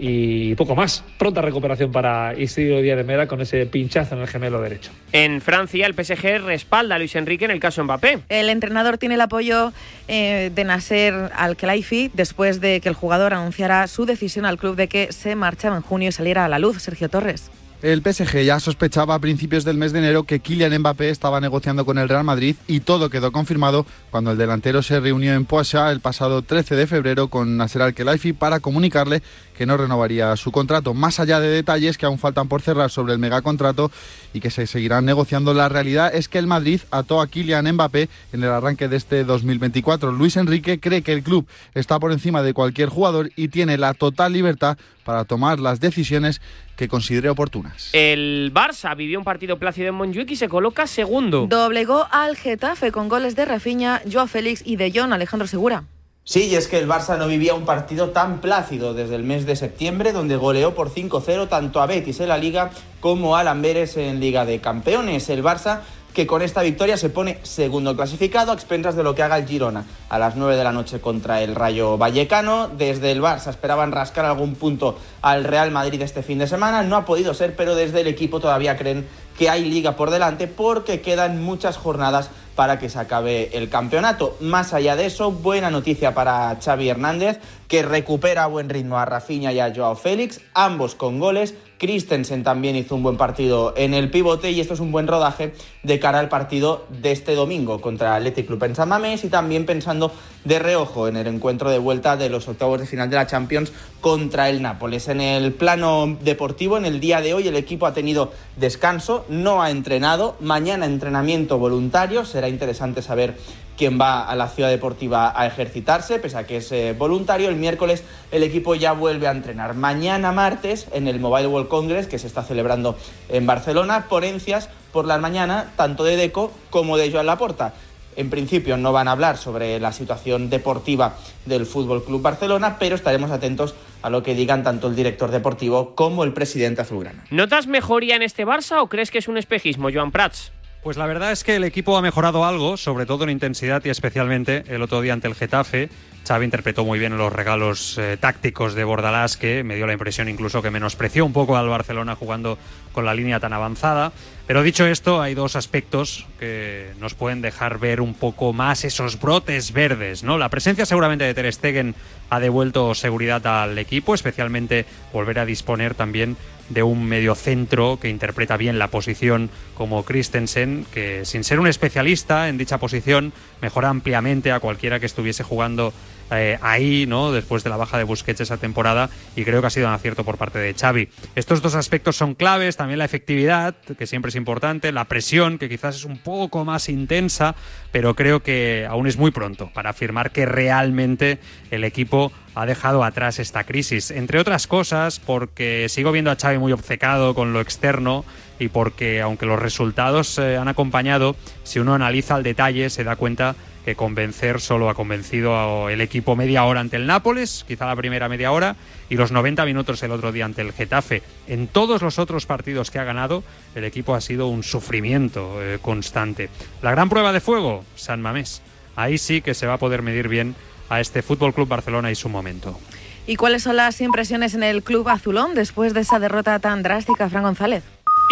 [0.04, 1.04] y poco más.
[1.20, 4.90] Pronta recuperación para Isidro Díaz de Mera con ese pinchazo en el gemelo derecho.
[5.12, 8.22] En Francia, el PSG respalda a Luis Enrique en el caso Mbappé.
[8.28, 9.72] El entrenador tiene el apoyo
[10.08, 14.88] eh, de Nasser Al-Khelaifi después de que el jugador anunciara su decisión al club de
[14.88, 16.82] que se marchaba en junio y saliera a la luz.
[16.82, 17.52] Sergio Torres.
[17.82, 21.84] El PSG ya sospechaba a principios del mes de enero que Kylian Mbappé estaba negociando
[21.84, 25.88] con el Real Madrid y todo quedó confirmado cuando el delantero se reunió en Poisson
[25.88, 29.24] el pasado 13 de febrero con Nasser Al-Khelaifi para comunicarle
[29.58, 30.94] que no renovaría su contrato.
[30.94, 33.90] Más allá de detalles que aún faltan por cerrar sobre el megacontrato
[34.32, 38.10] y que se seguirán negociando, la realidad es que el Madrid ató a Kylian Mbappé
[38.32, 40.12] en el arranque de este 2024.
[40.12, 43.96] Luis Enrique cree que el club está por encima de cualquier jugador y tiene la
[43.96, 46.42] total libertad para tomar las decisiones
[46.82, 47.92] que considere oportunas.
[47.94, 51.46] El Barça vivió un partido plácido en Montjuic y se coloca segundo.
[51.46, 55.84] Doblegó al Getafe con goles de Rafinha, Joao Félix y de Jong Alejandro Segura.
[56.24, 59.46] Sí, y es que el Barça no vivía un partido tan plácido desde el mes
[59.46, 63.96] de septiembre, donde goleó por 5-0 tanto a Betis en la Liga como a Lamberes
[63.98, 65.30] en Liga de Campeones.
[65.30, 65.82] El Barça
[66.14, 69.48] que con esta victoria se pone segundo clasificado a expensas de lo que haga el
[69.48, 72.68] Girona a las 9 de la noche contra el Rayo Vallecano.
[72.68, 76.96] Desde el Barça esperaban rascar algún punto al Real Madrid este fin de semana, no
[76.96, 81.02] ha podido ser, pero desde el equipo todavía creen que hay liga por delante porque
[81.02, 84.38] quedan muchas jornadas para que se acabe el campeonato.
[84.40, 89.06] Más allá de eso, buena noticia para Xavi Hernández, que recupera a buen ritmo a
[89.06, 91.56] Rafinha y a Joao Félix, ambos con goles.
[91.82, 95.56] Christensen también hizo un buen partido en el pivote y esto es un buen rodaje
[95.82, 99.66] de cara al partido de este domingo contra Athletic Club en San Mamés y también
[99.66, 100.12] pensando
[100.46, 103.74] de reojo en el encuentro de vuelta de los octavos de final de la Champions
[104.00, 105.08] contra el Nápoles.
[105.08, 109.64] En el plano deportivo, en el día de hoy el equipo ha tenido descanso, no
[109.64, 113.36] ha entrenado, mañana entrenamiento voluntario, será interesante saber
[113.78, 117.50] quién va a la ciudad deportiva a ejercitarse, pese a que es eh, voluntario.
[117.50, 119.74] El miércoles el equipo ya vuelve a entrenar.
[119.76, 122.98] Mañana martes en el Mobile World Congress que se está celebrando
[123.30, 127.74] en Barcelona, ponencias por la mañana tanto de Deco como de Joan Laporta.
[128.16, 132.96] En principio no van a hablar sobre la situación deportiva del Fútbol Club Barcelona, pero
[132.96, 137.24] estaremos atentos a lo que digan tanto el director deportivo como el presidente azulgrana.
[137.30, 140.52] ¿Notas mejoría en este Barça o crees que es un espejismo, Joan Prats?
[140.84, 143.90] Pues la verdad es que el equipo ha mejorado algo, sobre todo en intensidad y
[143.90, 145.90] especialmente el otro día ante el Getafe.
[146.28, 150.28] Xavi interpretó muy bien los regalos eh, tácticos de Bordalás, que me dio la impresión
[150.28, 152.58] incluso que menospreció un poco al Barcelona jugando
[152.94, 154.12] con la línea tan avanzada.
[154.48, 159.20] Pero dicho esto, hay dos aspectos que nos pueden dejar ver un poco más esos
[159.20, 160.40] brotes verdes, ¿no?
[160.40, 161.94] La presencia seguramente de Ter Stegen
[162.32, 166.38] ha devuelto seguridad al equipo, especialmente volver a disponer también
[166.74, 172.50] de un mediocentro que interpreta bien la posición como Christensen, que sin ser un especialista
[172.50, 175.94] en dicha posición, mejora ampliamente a cualquiera que estuviese jugando
[176.32, 177.32] eh, ahí, ¿no?
[177.32, 180.24] Después de la baja de Busquets esa temporada, y creo que ha sido un acierto
[180.24, 181.10] por parte de Xavi.
[181.36, 185.70] Estos dos aspectos son claves, también la efectividad, que siempre es importante, la presión, que
[185.70, 187.56] quizás es un poco más intensa,
[187.92, 191.40] pero creo que aún es muy pronto para afirmar que realmente
[191.70, 194.12] el equipo ha dejado atrás esta crisis.
[194.12, 198.26] Entre otras cosas, porque sigo viendo a Xavi muy obcecado con lo externo
[198.60, 203.16] y porque, aunque los resultados eh, han acompañado, si uno analiza al detalle se da
[203.16, 207.96] cuenta que convencer solo ha convencido el equipo media hora ante el Nápoles, quizá la
[207.96, 208.76] primera media hora,
[209.10, 211.24] y los 90 minutos el otro día ante el Getafe.
[211.48, 213.44] En todos los otros partidos que ha ganado,
[213.76, 216.50] el equipo ha sido un sufrimiento eh, constante.
[216.82, 218.62] La gran prueba de fuego, San Mamés.
[218.96, 220.56] Ahí sí que se va a poder medir bien
[220.90, 222.80] a este Fútbol Club Barcelona y su momento.
[223.28, 227.30] ¿Y cuáles son las impresiones en el club azulón después de esa derrota tan drástica,
[227.30, 227.84] Fran González?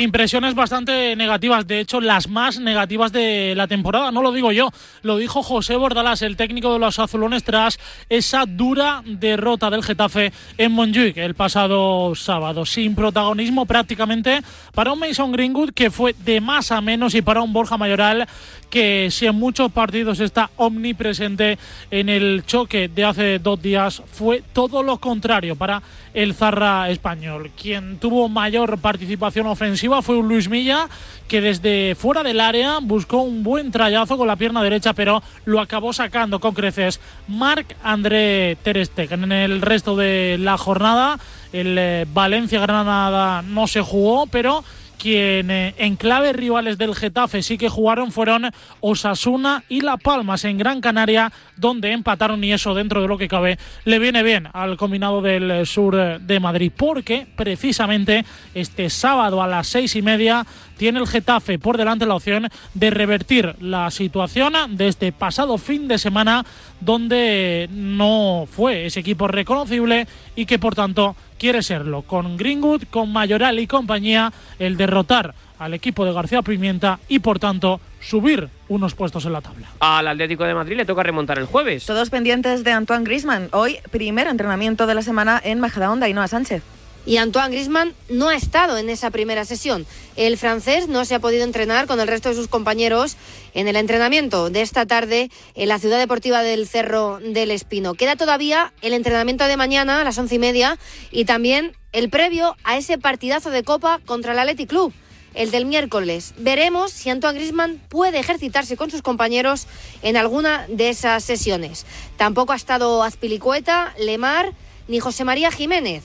[0.01, 4.71] Impresiones bastante negativas, de hecho las más negativas de la temporada, no lo digo yo,
[5.01, 10.31] lo dijo José Bordalás, el técnico de los azulones, tras esa dura derrota del Getafe
[10.57, 14.41] en Montjuic el pasado sábado, sin protagonismo prácticamente
[14.73, 18.25] para un Mason Greenwood que fue de más a menos y para un Borja Mayoral
[18.69, 21.57] que si en muchos partidos está omnipresente
[21.91, 25.55] en el choque de hace dos días, fue todo lo contrario.
[25.55, 25.81] Para
[26.13, 30.87] el Zarra español, quien tuvo mayor participación ofensiva fue un Luis Milla
[31.27, 35.59] que desde fuera del área buscó un buen trayazo con la pierna derecha, pero lo
[35.59, 39.25] acabó sacando con creces Marc André Ter Stegen.
[39.25, 41.19] En el resto de la jornada,
[41.53, 44.63] el eh, Valencia-Granada no se jugó, pero
[44.99, 50.45] quien eh, en clave rivales del Getafe sí que jugaron fueron Osasuna y La Palmas
[50.45, 54.49] en Gran Canaria, donde empataron y eso dentro de lo que cabe le viene bien
[54.53, 59.95] al combinado del eh, sur eh, de Madrid, porque precisamente este sábado a las seis
[59.95, 60.45] y media
[60.77, 65.87] tiene el Getafe por delante la opción de revertir la situación de este pasado fin
[65.87, 66.45] de semana
[66.79, 72.03] donde no fue ese equipo reconocible y que por tanto quiere serlo.
[72.03, 77.39] Con Greenwood, con Mayoral y compañía, el derrotar al equipo de García Pimienta y por
[77.39, 79.67] tanto subir unos puestos en la tabla.
[79.79, 81.85] Al Atlético de Madrid le toca remontar el jueves.
[81.85, 83.49] Todos pendientes de Antoine Grisman.
[83.51, 86.63] Hoy, primer entrenamiento de la semana en Majadahonda y Noa Sánchez.
[87.05, 89.85] Y Antoine Grisman no ha estado en esa primera sesión.
[90.15, 93.17] El francés no se ha podido entrenar con el resto de sus compañeros
[93.53, 97.93] en el entrenamiento de esta tarde en la ciudad deportiva del Cerro del Espino.
[97.93, 100.77] Queda todavía el entrenamiento de mañana a las once y media
[101.11, 104.93] y también el previo a ese partidazo de Copa contra el Athletic Club
[105.33, 106.33] el del miércoles.
[106.37, 109.67] Veremos si Antoine Grisman puede ejercitarse con sus compañeros
[110.01, 111.85] en alguna de esas sesiones.
[112.17, 114.53] Tampoco ha estado Azpilicueta, Lemar
[114.87, 116.03] ni José María Jiménez.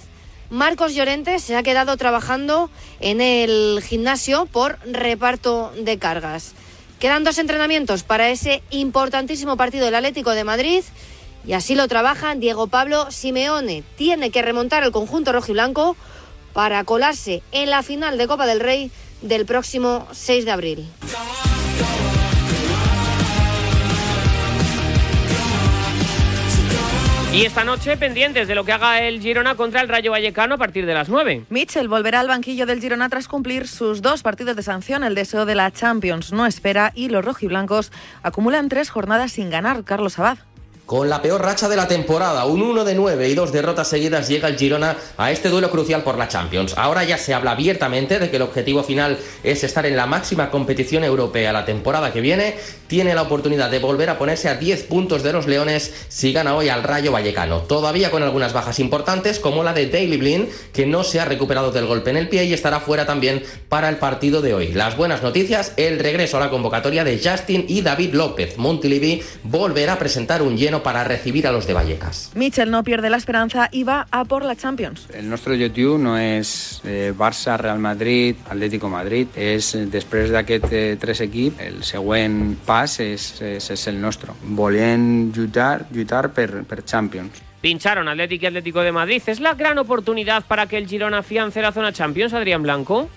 [0.50, 6.52] Marcos Llorente se ha quedado trabajando en el gimnasio por reparto de cargas.
[6.98, 10.82] Quedan dos entrenamientos para ese importantísimo partido del Atlético de Madrid
[11.46, 13.82] y así lo trabajan Diego Pablo Simeone.
[13.96, 15.96] Tiene que remontar el conjunto rojiblanco
[16.52, 18.90] para colarse en la final de Copa del Rey
[19.22, 20.88] del próximo 6 de abril.
[27.34, 30.58] Y esta noche pendientes de lo que haga el Girona contra el Rayo Vallecano a
[30.58, 31.46] partir de las 9.
[31.48, 35.02] Mitchell volverá al banquillo del Girona tras cumplir sus dos partidos de sanción.
[35.02, 37.90] El deseo de la Champions no espera y los rojiblancos
[38.22, 39.82] acumulan tres jornadas sin ganar.
[39.82, 40.38] Carlos Abad.
[40.86, 44.28] Con la peor racha de la temporada, un 1 de 9 y dos derrotas seguidas
[44.28, 46.74] llega el Girona a este duelo crucial por la Champions.
[46.76, 50.50] Ahora ya se habla abiertamente de que el objetivo final es estar en la máxima
[50.50, 52.56] competición europea la temporada que viene.
[52.86, 56.54] Tiene la oportunidad de volver a ponerse a 10 puntos de los Leones si gana
[56.54, 57.60] hoy al Rayo Vallecano.
[57.60, 61.72] Todavía con algunas bajas importantes como la de Daily Blin, que no se ha recuperado
[61.72, 64.72] del golpe en el pie y estará fuera también para el partido de hoy.
[64.72, 68.58] Las buenas noticias, el regreso a la convocatoria de Justin y David López.
[68.58, 72.32] Montilivi volverá a presentar un lleno para recibir a los de Vallecas.
[72.34, 75.06] Mitchell no pierde la esperanza y va a por la Champions.
[75.12, 80.70] El nostre objectiu no és eh, Barça, Real Madrid, Atlético Madrid, és eh, després d'aquest
[80.72, 84.34] eh, tres equips, el següent pas és, és, és el nostre.
[84.42, 87.42] Volem lluitar, lluitar per, per Champions.
[87.60, 89.22] Pincharon Atlético y Atlético de Madrid.
[89.26, 93.08] ¿Es la gran oportunidad para que el Girona afiance la zona Champions, Adrián Blanco?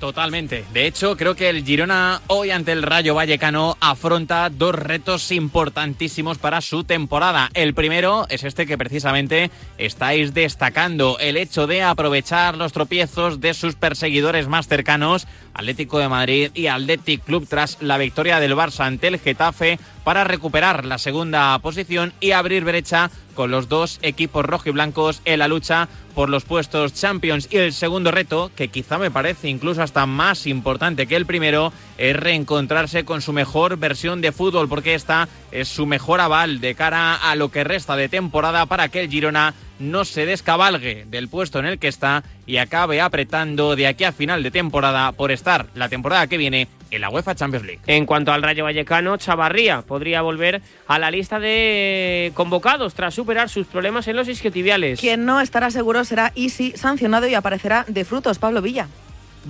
[0.00, 0.64] Totalmente.
[0.74, 6.36] De hecho, creo que el Girona hoy ante el Rayo Vallecano afronta dos retos importantísimos
[6.36, 7.48] para su temporada.
[7.54, 13.54] El primero es este que precisamente estáis destacando, el hecho de aprovechar los tropiezos de
[13.54, 15.26] sus perseguidores más cercanos,
[15.56, 20.22] Atlético de Madrid y Athletic Club tras la victoria del Barça ante el Getafe para
[20.24, 25.88] recuperar la segunda posición y abrir brecha con los dos equipos rojiblancos en la lucha
[26.14, 27.48] por los puestos Champions.
[27.50, 31.72] Y el segundo reto, que quizá me parece incluso hasta más importante que el primero,
[31.98, 36.74] es reencontrarse con su mejor versión de fútbol, porque esta es su mejor aval de
[36.74, 41.28] cara a lo que resta de temporada para que el Girona no se descabalgue del
[41.28, 45.30] puesto en el que está y acabe apretando de aquí a final de temporada por
[45.30, 47.80] estar la temporada que viene en la UEFA Champions League.
[47.86, 53.48] En cuanto al Rayo Vallecano, Chavarría podría volver a la lista de convocados tras superar
[53.48, 55.00] sus problemas en los isquiotibiales.
[55.00, 58.88] Quien no estará seguro será Isi, sancionado y aparecerá de frutos, Pablo Villa.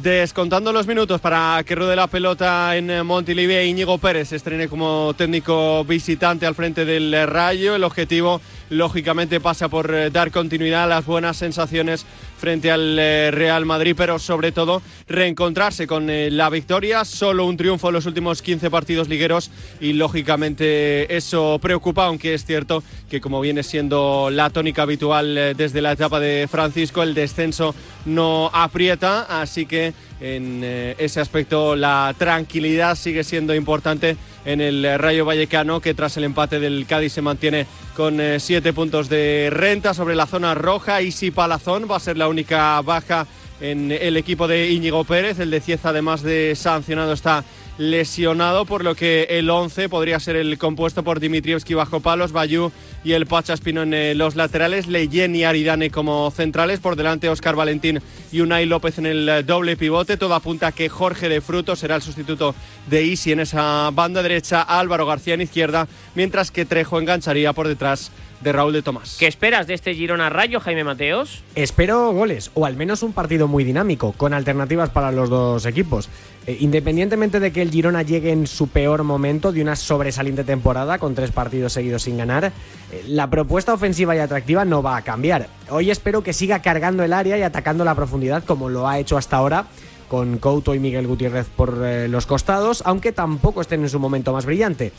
[0.03, 4.69] Descontando los minutos para que ruede la pelota en Montilivi e Íñigo Pérez se estrene
[4.69, 7.75] como técnico visitante al frente del Rayo.
[7.75, 12.05] El objetivo, lógicamente, pasa por eh, dar continuidad a las buenas sensaciones
[12.37, 17.05] frente al eh, Real Madrid, pero sobre todo reencontrarse con eh, la victoria.
[17.05, 22.45] Solo un triunfo en los últimos 15 partidos ligueros y, lógicamente, eso preocupa, aunque es
[22.45, 27.15] cierto que, como viene siendo la tónica habitual eh, desde la etapa de Francisco, el
[27.15, 34.83] descenso no aprieta, así que en ese aspecto la tranquilidad sigue siendo importante en el
[34.85, 39.11] eh, Rayo Vallecano que tras el empate del Cádiz se mantiene con eh, siete puntos
[39.11, 41.03] de renta sobre la zona roja.
[41.03, 43.27] Y si Palazón va a ser la única baja
[43.61, 47.45] en el equipo de Íñigo Pérez, el de Cieza además de sancionado está
[47.79, 52.73] lesionado, por lo que el 11 podría ser el compuesto por Dimitrievski bajo palos, Bayú
[53.05, 57.55] y el Pachaspino en eh, los laterales, Leyen y Aridane como centrales, por delante Oscar
[57.55, 58.01] Valentín
[58.33, 60.17] y Unai López en el eh, doble pivote.
[60.17, 62.55] Todo apunta a que Jorge de Fruto será el sustituto
[62.87, 67.69] de Isi en esa banda derecha, Álvaro García en izquierda, mientras que Trejo engancharía por
[67.69, 68.11] detrás
[68.41, 69.17] de Raúl de Tomás.
[69.19, 71.43] ¿Qué esperas de este Girona Rayo, Jaime Mateos?
[71.55, 76.09] Espero goles, o al menos un partido muy dinámico, con alternativas para los dos equipos.
[76.47, 80.99] Eh, independientemente de que el Girona llegue en su peor momento de una sobresaliente temporada,
[80.99, 82.53] con tres partidos seguidos sin ganar,
[82.93, 85.49] eh, la propuesta ofensiva y atractiva no va a cambiar.
[85.71, 89.17] Hoy espero que siga cargando el área y atacando la profundidad como lo ha hecho
[89.17, 89.67] hasta ahora
[90.09, 94.33] con Couto y Miguel Gutiérrez por eh, los costados, aunque tampoco estén en su momento
[94.33, 94.93] más brillante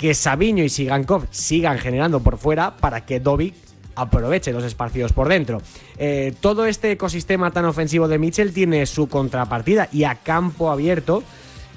[0.00, 3.54] que Sabiño y Sigankov sigan generando por fuera para que Dovic
[3.94, 5.60] aproveche los espacios por dentro.
[5.98, 11.22] Eh, todo este ecosistema tan ofensivo de Mitchell tiene su contrapartida y a campo abierto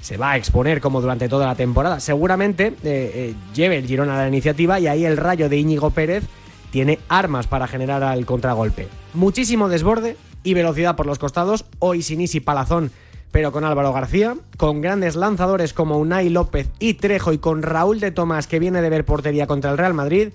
[0.00, 2.00] se va a exponer como durante toda la temporada.
[2.00, 5.90] Seguramente eh, eh, lleve el Girona a la iniciativa y ahí el rayo de Íñigo
[5.90, 6.24] Pérez
[6.70, 8.88] tiene armas para generar al contragolpe.
[9.12, 11.66] Muchísimo desborde y velocidad por los costados.
[11.78, 12.90] Hoy sin Isi Palazón
[13.34, 17.98] pero con Álvaro García, con grandes lanzadores como Unai López y Trejo y con Raúl
[17.98, 20.28] de Tomás que viene de ver portería contra el Real Madrid,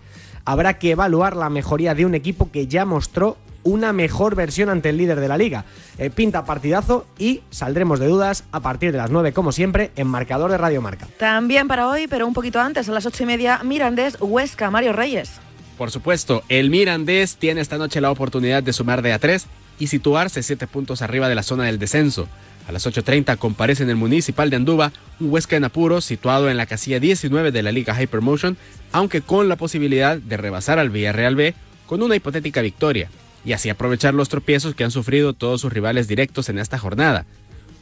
[0.43, 4.89] habrá que evaluar la mejoría de un equipo que ya mostró una mejor versión ante
[4.89, 5.63] el líder de la liga.
[5.97, 10.07] Eh, pinta partidazo y saldremos de dudas a partir de las 9, como siempre, en
[10.07, 11.07] marcador de Radio Marca.
[11.17, 14.91] También para hoy, pero un poquito antes, a las 8 y media, Mirandés Huesca, Mario
[14.91, 15.39] Reyes.
[15.77, 19.47] Por supuesto, el Mirandés tiene esta noche la oportunidad de sumar de a 3
[19.79, 22.27] y situarse 7 puntos arriba de la zona del descenso.
[22.69, 26.57] A las 8.30 comparece en el Municipal de Anduba un Huesca en apuros situado en
[26.57, 28.57] la casilla 19 de la Liga Hypermotion,
[28.91, 31.55] aunque con la posibilidad de rebasar al Villarreal B
[31.87, 33.09] con una hipotética victoria,
[33.43, 37.25] y así aprovechar los tropiezos que han sufrido todos sus rivales directos en esta jornada.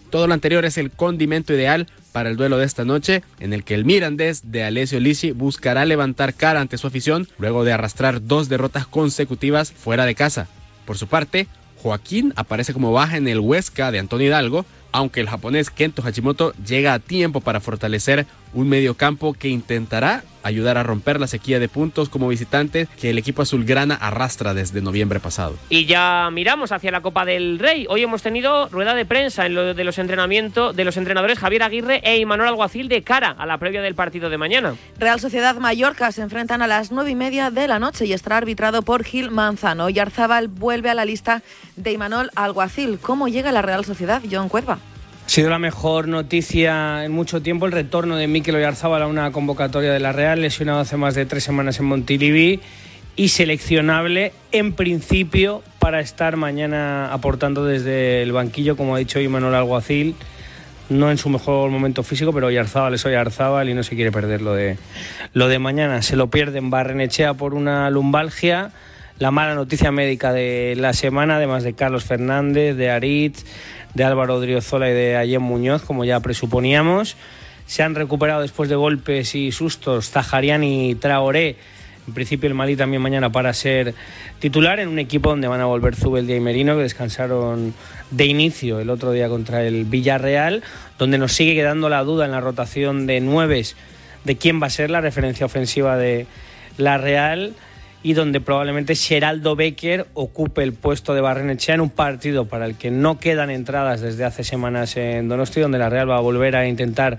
[0.09, 3.65] Todo lo anterior es el condimento ideal para el duelo de esta noche, en el
[3.65, 8.25] que el Mirandés de Alessio Lisi buscará levantar cara ante su afición luego de arrastrar
[8.25, 10.47] dos derrotas consecutivas fuera de casa.
[10.85, 11.49] Por su parte,
[11.81, 16.53] Joaquín aparece como baja en el Huesca de Antonio Hidalgo, aunque el japonés Kento Hachimoto
[16.65, 18.25] llega a tiempo para fortalecer
[18.57, 23.19] un mediocampo que intentará ayudar a romper la sequía de puntos como visitante que el
[23.19, 25.55] equipo azulgrana arrastra desde noviembre pasado.
[25.69, 27.85] Y ya miramos hacia la Copa del Rey.
[27.87, 31.61] Hoy hemos tenido rueda de prensa en lo de los entrenamientos de los entrenadores Javier
[31.61, 34.75] Aguirre e Imanol Alguacil de cara a la previa del partido de mañana.
[34.97, 38.37] Real Sociedad Mallorca se enfrentan a las nueve y media de la noche y estará
[38.37, 39.89] arbitrado por Gil Manzano.
[39.89, 41.43] Y Arzabal vuelve a la lista
[41.75, 42.97] de Imanol Alguacil.
[42.99, 44.79] ¿Cómo llega la Real Sociedad, John Cuerva?
[45.27, 49.29] Ha sido la mejor noticia en mucho tiempo el retorno de Mikel Oyarzábal a una
[49.33, 52.61] convocatoria de la Real, lesionado hace más de tres semanas en Montilivi
[53.17, 59.53] y seleccionable en principio para estar mañana aportando desde el banquillo, como ha dicho Imanol
[59.53, 60.15] Alguacil,
[60.87, 64.41] no en su mejor momento físico, pero Oyarzábal es Oyarzábal y no se quiere perder
[64.41, 64.77] lo de,
[65.33, 66.03] lo de mañana.
[66.03, 68.71] Se lo pierde en Barrenechea por una lumbalgia.
[69.19, 73.45] La mala noticia médica de la semana, además de Carlos Fernández, de Aritz,
[73.93, 77.15] de Álvaro Driozola y de Ayem Muñoz, como ya presuponíamos.
[77.65, 81.57] Se han recuperado después de golpes y sustos Zaharian y Traoré.
[82.07, 83.93] En principio el Malí también mañana para ser
[84.39, 87.73] titular en un equipo donde van a volver Zubeldia y Merino, que descansaron
[88.11, 90.63] de inicio el otro día contra el Villarreal,
[90.97, 93.75] donde nos sigue quedando la duda en la rotación de nueves
[94.23, 96.27] de quién va a ser la referencia ofensiva de
[96.77, 97.53] la Real
[98.03, 102.75] y donde probablemente Geraldo Becker ocupe el puesto de Barrenechea en un partido para el
[102.75, 106.55] que no quedan entradas desde hace semanas en Donosti, donde la Real va a volver
[106.55, 107.17] a intentar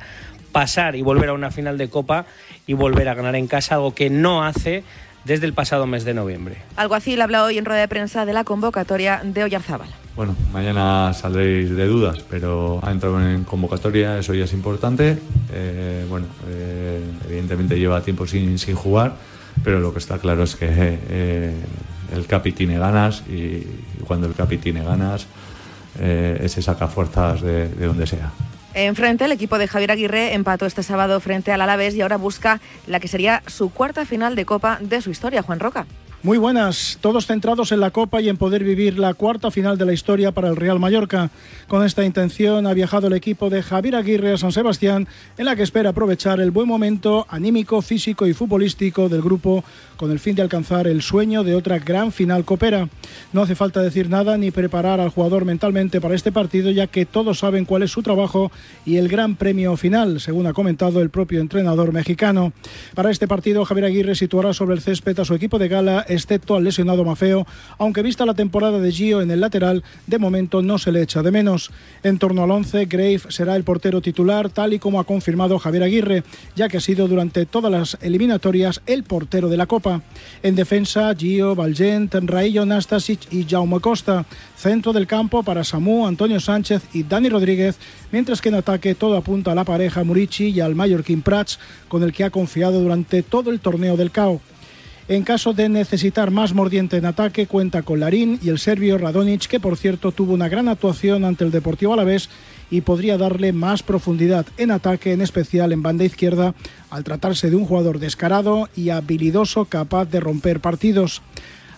[0.53, 2.27] pasar y volver a una final de Copa
[2.67, 4.85] y volver a ganar en casa, algo que no hace
[5.25, 6.57] desde el pasado mes de noviembre.
[6.77, 9.89] Alguacil habla hoy en rueda de prensa de la convocatoria de Oyarzábal.
[10.17, 15.19] Bueno, mañana saldréis de dudas, pero ha entrado en convocatoria, eso ya es importante.
[15.53, 19.17] Eh, bueno, eh, evidentemente lleva tiempo sin, sin jugar
[19.65, 21.55] pero lo que está claro es que eh,
[22.15, 23.67] el Capi tiene ganas y
[24.07, 25.27] cuando el Capi tiene ganas
[26.01, 28.33] eh, se saca fuerzas de, de donde sea.
[28.75, 32.61] Enfrente, el equipo de Javier Aguirre empató este sábado frente al Alavés y ahora busca
[32.87, 35.87] la que sería su cuarta final de Copa de su historia, Juan Roca.
[36.25, 39.87] Muy buenas, todos centrados en la Copa y en poder vivir la cuarta final de
[39.87, 41.31] la historia para el Real Mallorca.
[41.69, 45.07] Con esta intención ha viajado el equipo de Javier Aguirre a San Sebastián,
[45.37, 49.63] en la que espera aprovechar el buen momento anímico, físico y futbolístico del grupo
[49.97, 52.89] con el fin de alcanzar el sueño de otra gran final copera.
[53.33, 57.07] No hace falta decir nada ni preparar al jugador mentalmente para este partido, ya que
[57.07, 58.51] todos saben cuál es su trabajo
[58.85, 62.53] y el gran premio final, según ha comentado el propio entrenador mexicano.
[62.97, 66.57] Para este partido, Javier Aguirre situará sobre el césped a su equipo de gala excepto
[66.57, 67.47] al lesionado Mafeo,
[67.79, 71.23] aunque vista la temporada de Gio en el lateral, de momento no se le echa
[71.23, 71.71] de menos.
[72.03, 75.85] En torno al 11, Grave será el portero titular, tal y como ha confirmado Javier
[75.85, 76.23] Aguirre,
[76.57, 80.03] ya que ha sido durante todas las eliminatorias el portero de la Copa.
[80.43, 84.25] En defensa, Gio, Valgent, Raillo Nastasic y Jaume Costa.
[84.57, 87.79] Centro del campo para Samu, Antonio Sánchez y Dani Rodríguez,
[88.11, 92.03] mientras que en ataque todo apunta a la pareja Murici y al Mallorquín Prats, con
[92.03, 94.41] el que ha confiado durante todo el torneo del CAO.
[95.09, 99.47] En caso de necesitar más mordiente en ataque, cuenta con Larín y el serbio Radonic,
[99.47, 102.29] que por cierto tuvo una gran actuación ante el Deportivo Alavés
[102.71, 106.55] y podría darle más profundidad en ataque, en especial en banda izquierda,
[106.91, 111.23] al tratarse de un jugador descarado y habilidoso capaz de romper partidos.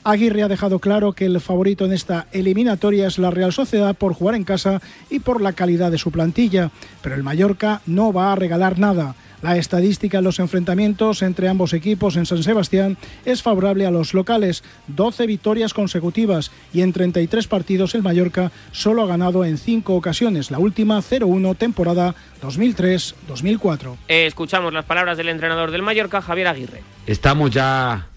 [0.02, 4.12] Aguirre ha dejado claro que el favorito en esta eliminatoria es la Real Sociedad por
[4.12, 8.32] jugar en casa y por la calidad de su plantilla, pero el Mallorca no va
[8.32, 9.14] a regalar nada.
[9.42, 14.12] La estadística en los enfrentamientos entre ambos equipos en San Sebastián es favorable a los
[14.12, 19.94] locales, 12 victorias consecutivas y en 33 partidos el Mallorca solo ha ganado en 5
[19.94, 23.96] ocasiones, la última 0-1 temporada 2003-2004.
[24.08, 26.82] Escuchamos las palabras del entrenador del Mallorca, Javier Aguirre.
[27.06, 28.08] Estamos ya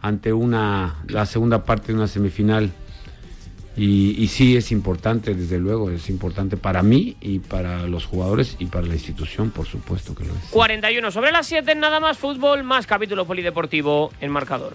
[0.00, 2.70] ante una la segunda parte de una semifinal
[3.80, 8.56] y, y, sí es importante, desde luego, es importante para mí y para los jugadores
[8.58, 10.50] y para la institución, por supuesto que lo es.
[10.50, 14.74] 41 sobre las 7, nada más fútbol, más capítulo polideportivo en marcador.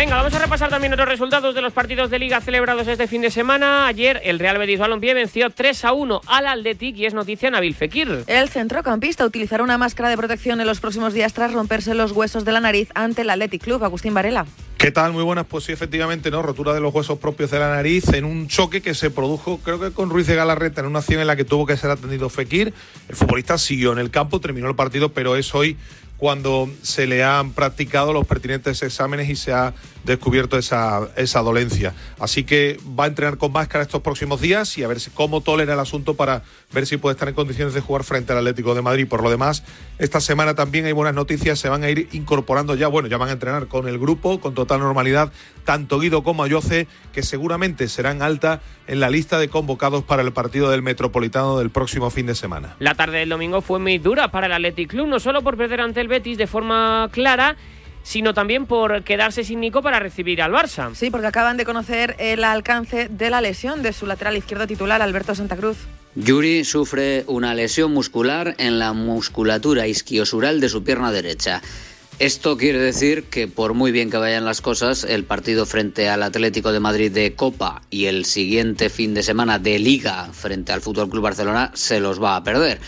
[0.00, 3.20] Venga, vamos a repasar también otros resultados de los partidos de liga celebrados este fin
[3.20, 3.86] de semana.
[3.86, 7.74] Ayer el Real Betis Balompié venció 3 a 1 al Athletic y es noticia Nabil
[7.74, 8.24] Fekir.
[8.26, 12.46] El centrocampista utilizará una máscara de protección en los próximos días tras romperse los huesos
[12.46, 13.84] de la nariz ante el Athletic Club.
[13.84, 14.46] Agustín Varela.
[14.78, 15.12] ¿Qué tal?
[15.12, 15.44] Muy buenas.
[15.44, 16.40] Pues sí, efectivamente, ¿no?
[16.40, 19.78] Rotura de los huesos propios de la nariz en un choque que se produjo, creo
[19.78, 22.30] que con Ruiz de Galarreta, en una acción en la que tuvo que ser atendido
[22.30, 22.72] Fekir.
[23.10, 25.76] El futbolista siguió en el campo, terminó el partido, pero es hoy
[26.20, 29.72] cuando se le han practicado los pertinentes exámenes y se ha
[30.04, 31.94] descubierto esa, esa dolencia.
[32.18, 35.40] Así que va a entrenar con máscara estos próximos días y a ver si, cómo
[35.40, 36.42] tolera el asunto para
[36.72, 39.08] ver si puede estar en condiciones de jugar frente al Atlético de Madrid.
[39.08, 39.62] Por lo demás,
[40.00, 43.28] esta semana también hay buenas noticias, se van a ir incorporando ya, bueno, ya van
[43.28, 45.30] a entrenar con el grupo con total normalidad,
[45.66, 50.32] tanto Guido como Ayoce, que seguramente serán alta en la lista de convocados para el
[50.32, 52.76] partido del Metropolitano del próximo fin de semana.
[52.78, 55.82] La tarde del domingo fue muy dura para el Athletic Club, no solo por perder
[55.82, 57.56] ante el Betis de forma clara,
[58.02, 60.94] sino también por quedarse sin Nico para recibir al Barça.
[60.94, 65.02] Sí, porque acaban de conocer el alcance de la lesión de su lateral izquierdo titular,
[65.02, 65.76] Alberto Santa Cruz.
[66.16, 71.62] Yuri sufre una lesión muscular en la musculatura isquiosural de su pierna derecha.
[72.18, 76.24] Esto quiere decir que por muy bien que vayan las cosas, el partido frente al
[76.24, 80.80] Atlético de Madrid de Copa y el siguiente fin de semana de Liga frente al
[80.80, 82.80] Fútbol Club Barcelona se los va a perder.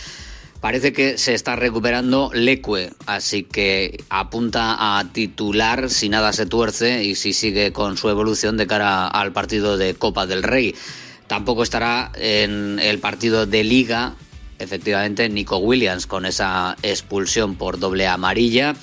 [0.61, 7.05] Parece que se está recuperando Leque, así que apunta a titular si nada se tuerce
[7.05, 10.75] y si sigue con su evolución de cara al partido de Copa del Rey.
[11.27, 14.15] Tampoco estará en el partido de Liga,
[14.59, 18.75] efectivamente, Nico Williams con esa expulsión por doble amarilla.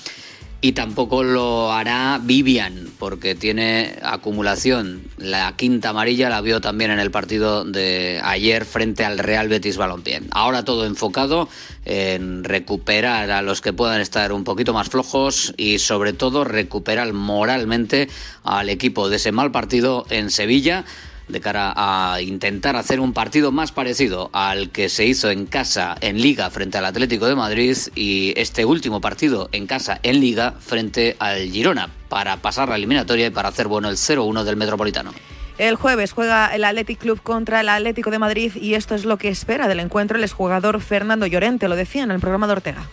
[0.61, 5.03] Y tampoco lo hará Vivian porque tiene acumulación.
[5.17, 9.77] La quinta amarilla la vio también en el partido de ayer frente al Real Betis
[9.77, 10.21] Balompié.
[10.31, 11.47] Ahora todo enfocado
[11.85, 17.13] en recuperar a los que puedan estar un poquito más flojos y sobre todo recuperar
[17.13, 18.09] moralmente
[18.43, 20.83] al equipo de ese mal partido en Sevilla
[21.29, 25.95] de cara a intentar hacer un partido más parecido al que se hizo en casa
[26.01, 30.55] en Liga frente al Atlético de Madrid y este último partido en casa en Liga
[30.59, 35.13] frente al Girona para pasar la eliminatoria y para hacer bueno el 0-1 del Metropolitano.
[35.57, 39.17] El jueves juega el Athletic Club contra el Atlético de Madrid y esto es lo
[39.17, 42.83] que espera del encuentro el exjugador Fernando Llorente, lo decía en el programa de Ortega.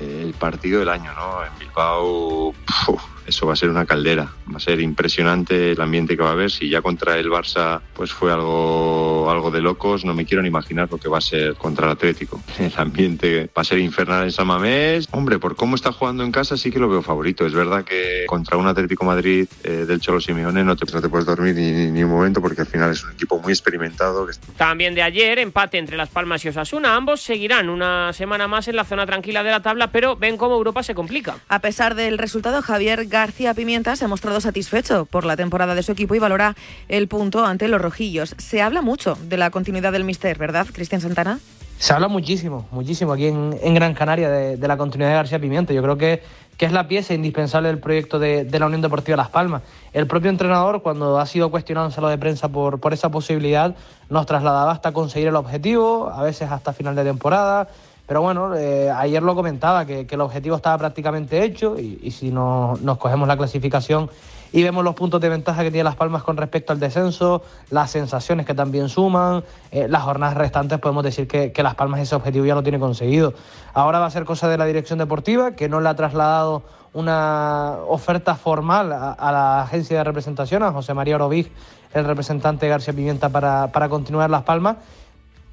[0.00, 1.44] El partido del año, ¿no?
[1.44, 2.52] En Bilbao,
[2.84, 4.32] puf, eso va a ser una caldera.
[4.52, 6.50] Va a ser impresionante el ambiente que va a haber.
[6.50, 10.48] Si ya contra el Barça pues fue algo, algo de locos, no me quiero ni
[10.48, 12.42] imaginar lo que va a ser contra el Atlético.
[12.58, 15.08] El ambiente va a ser infernal en San Mamés.
[15.12, 17.46] Hombre, por cómo está jugando en casa sí que lo veo favorito.
[17.46, 21.08] Es verdad que contra un Atlético Madrid eh, del Cholo Simeone no te, no te
[21.08, 24.26] puedes dormir ni, ni, ni, un momento porque al final es un equipo muy experimentado.
[24.56, 26.94] También de ayer, empate entre Las Palmas y Osasuna.
[26.94, 30.56] Ambos seguirán una semana más en la zona tranquila de la tabla, pero ven cómo
[30.56, 31.36] Europa se complica.
[31.48, 35.82] A pesar del resultado, Javier García Pimienta se ha mostrado satisfecho por la temporada de
[35.82, 36.54] su equipo y valora
[36.88, 38.34] el punto ante los rojillos.
[38.36, 41.38] Se habla mucho de la continuidad del Mister, ¿verdad, Cristian Santana?
[41.78, 45.72] Se habla muchísimo, muchísimo aquí en, Gran Canaria de, la continuidad de García Pimienta.
[45.72, 46.22] Yo creo que,
[46.56, 49.62] que es la pieza indispensable del proyecto de, de, la Unión Deportiva Las Palmas.
[49.92, 53.74] El propio entrenador, cuando ha sido cuestionado en sala de prensa por, por esa posibilidad,
[54.08, 57.68] nos trasladaba hasta conseguir el objetivo, a veces hasta final de temporada.
[58.06, 62.30] Pero bueno, eh, ayer lo comentaba, que, que, el objetivo estaba prácticamente hecho y, si
[62.30, 64.08] no, nos cogemos la clasificación
[64.52, 67.90] y vemos los puntos de ventaja que tiene Las Palmas con respecto al descenso, las
[67.90, 69.42] sensaciones que también suman,
[69.72, 72.78] eh, las jornadas restantes podemos decir que, que, Las Palmas ese objetivo ya lo tiene
[72.78, 73.34] conseguido.
[73.74, 76.62] Ahora va a ser cosa de la dirección deportiva, que no le ha trasladado
[76.96, 81.52] una oferta formal a, la agencia de representación, a José María Orovig,
[81.92, 84.76] el representante de García Pimienta para, para continuar Las Palmas.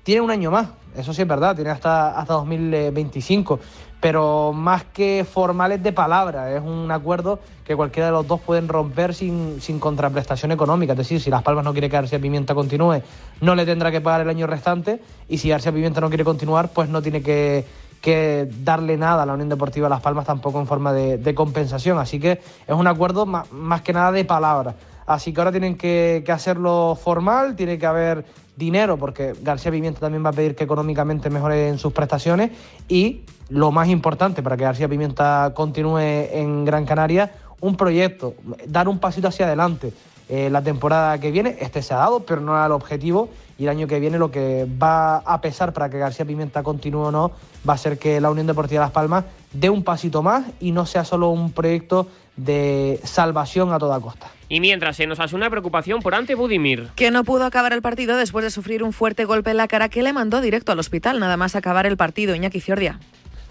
[0.04, 3.60] Tiene un año más, eso sí es verdad, tiene hasta, hasta 2025,
[4.02, 8.68] pero más que formales de palabra, es un acuerdo que cualquiera de los dos pueden
[8.68, 10.92] romper sin, sin contraprestación económica.
[10.92, 13.02] Es decir, si Las Palmas no quiere que García Pimienta continúe,
[13.40, 16.70] no le tendrá que pagar el año restante, y si García Pimienta no quiere continuar,
[16.74, 17.66] pues no tiene que,
[18.04, 21.98] que darle nada a la Unión Deportiva Las Palmas tampoco en forma de, compensación.
[21.98, 24.76] Así que es un acuerdo más, más que nada de palabra.
[25.06, 28.26] Así que ahora tienen que, hacerlo formal, tiene que haber
[28.56, 32.52] dinero, porque García Pimienta también va a pedir que económicamente mejoren sus prestaciones
[32.88, 37.32] y lo más importante para que García Pimienta continúe en Gran Canaria,
[37.62, 38.36] un proyecto,
[38.68, 39.94] dar un pasito hacia adelante.
[40.30, 43.30] Eh, la temporada que viene, este se ha dado, pero no era el objetivo.
[43.58, 47.02] Y el año que viene lo que va a pesar para que García Pimienta continúe
[47.02, 47.32] o no
[47.68, 50.86] va a ser que la Unión Deportiva Las Palmas dé un pasito más y no
[50.86, 54.28] sea solo un proyecto de salvación a toda costa.
[54.50, 56.90] Y mientras se nos hace una preocupación por ante Budimir.
[56.96, 59.90] Que no pudo acabar el partido después de sufrir un fuerte golpe en la cara
[59.90, 62.36] que le mandó directo al hospital, nada más acabar el partido.
[62.36, 63.00] Iñaki Ciordia.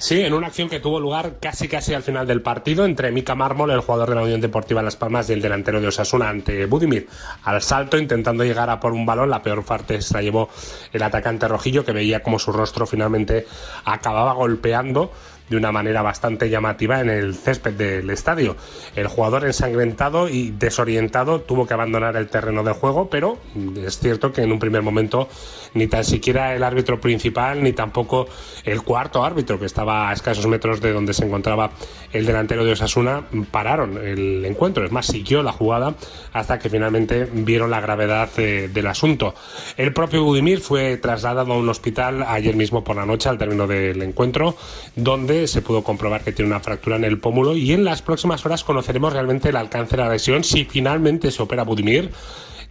[0.03, 3.37] Sí, en una acción que tuvo lugar casi casi al final del partido entre Mika
[3.37, 6.67] Mármol, el jugador de la Unión Deportiva Las Palmas, y el delantero de Osasuna ante
[6.67, 7.07] Budimir.
[7.45, 10.51] Al salto, intentando llegar a por un balón, la peor parte se la llevó
[10.93, 13.47] el atacante rojillo, que veía como su rostro finalmente
[13.85, 15.13] acababa golpeando
[15.49, 18.57] de una manera bastante llamativa en el césped del estadio.
[18.97, 23.39] El jugador ensangrentado y desorientado tuvo que abandonar el terreno de juego, pero
[23.85, 25.29] es cierto que en un primer momento
[25.75, 28.27] ni tan siquiera el árbitro principal ni tampoco
[28.65, 31.71] el cuarto árbitro que estaba a escasos metros de donde se encontraba
[32.13, 34.85] el delantero de Osasuna pararon el encuentro.
[34.85, 35.95] Es más, siguió la jugada
[36.33, 39.35] hasta que finalmente vieron la gravedad eh, del asunto.
[39.77, 43.67] El propio Budimir fue trasladado a un hospital ayer mismo por la noche al término
[43.67, 44.57] del encuentro,
[44.97, 48.45] donde se pudo comprobar que tiene una fractura en el pómulo y en las próximas
[48.45, 52.11] horas conoceremos realmente el alcance de la lesión si finalmente se opera Budimir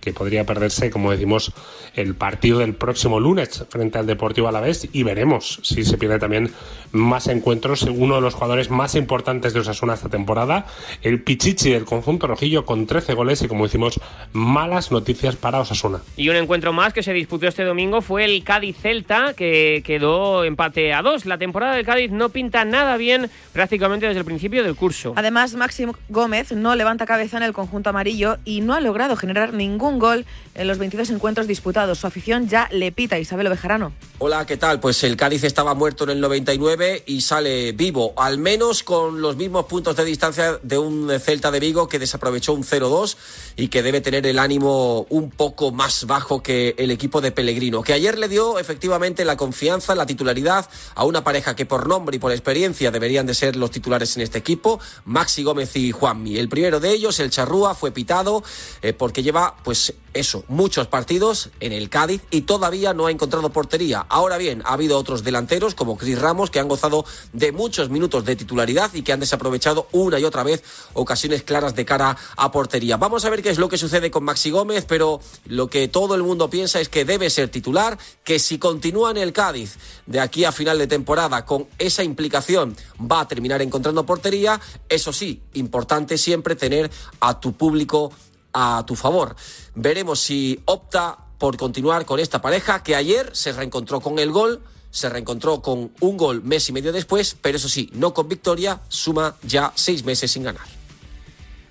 [0.02, 1.54] que podría perderse, como decimos,
[1.96, 6.52] el partido del próximo lunes frente al Deportivo Alavés y veremos si se pierde también
[6.92, 7.84] más encuentros.
[7.84, 10.66] Uno de los jugadores más importantes de Osasuna esta temporada,
[11.02, 14.00] el Pichichi del conjunto rojillo con 13 goles y, como decimos,
[14.34, 16.02] malas noticias para Osasuna.
[16.18, 20.94] Y un encuentro más que se disputó este domingo fue el Cádiz-Celta, que quedó empate
[20.94, 21.26] a dos.
[21.26, 25.14] La temporada del Cádiz no pinta nada bien prácticamente desde el principio del curso.
[25.16, 29.54] Además, Máximo Gómez no levanta cabeza en el conjunto amarillo y no ha logrado generar
[29.54, 30.26] ningún un gol
[30.56, 32.00] en los 22 encuentros disputados.
[32.00, 33.94] Su afición ya le pita Isabel Bejarano.
[34.20, 34.80] Hola, ¿qué tal?
[34.80, 39.36] Pues el Cádiz estaba muerto en el 99 y sale vivo, al menos con los
[39.36, 43.18] mismos puntos de distancia de un Celta de Vigo que desaprovechó un 0-2
[43.56, 47.82] y que debe tener el ánimo un poco más bajo que el equipo de Pellegrino,
[47.82, 52.18] que ayer le dio efectivamente la confianza, la titularidad a una pareja que por nombre
[52.18, 56.38] y por experiencia deberían de ser los titulares en este equipo, Maxi Gómez y Juanmi.
[56.38, 58.44] El primero de ellos, el Charrúa, fue pitado
[58.82, 59.81] eh, porque lleva pues
[60.14, 64.06] eso, muchos partidos en el Cádiz y todavía no ha encontrado portería.
[64.10, 68.26] Ahora bien, ha habido otros delanteros como Cris Ramos que han gozado de muchos minutos
[68.26, 70.64] de titularidad y que han desaprovechado una y otra vez
[70.94, 72.98] ocasiones claras de cara a portería.
[72.98, 76.16] Vamos a ver qué es lo que sucede con Maxi Gómez, pero lo que todo
[76.16, 80.20] el mundo piensa es que debe ser titular, que si continúa en el Cádiz de
[80.20, 84.60] aquí a final de temporada con esa implicación va a terminar encontrando portería.
[84.90, 88.12] Eso sí, importante siempre tener a tu público
[88.54, 89.36] a tu favor.
[89.76, 94.62] Veremos si opta por continuar con esta pareja que ayer se reencontró con el gol,
[94.92, 98.82] se reencontró con un gol mes y medio después, pero eso sí, no con victoria,
[98.90, 100.68] suma ya seis meses sin ganar.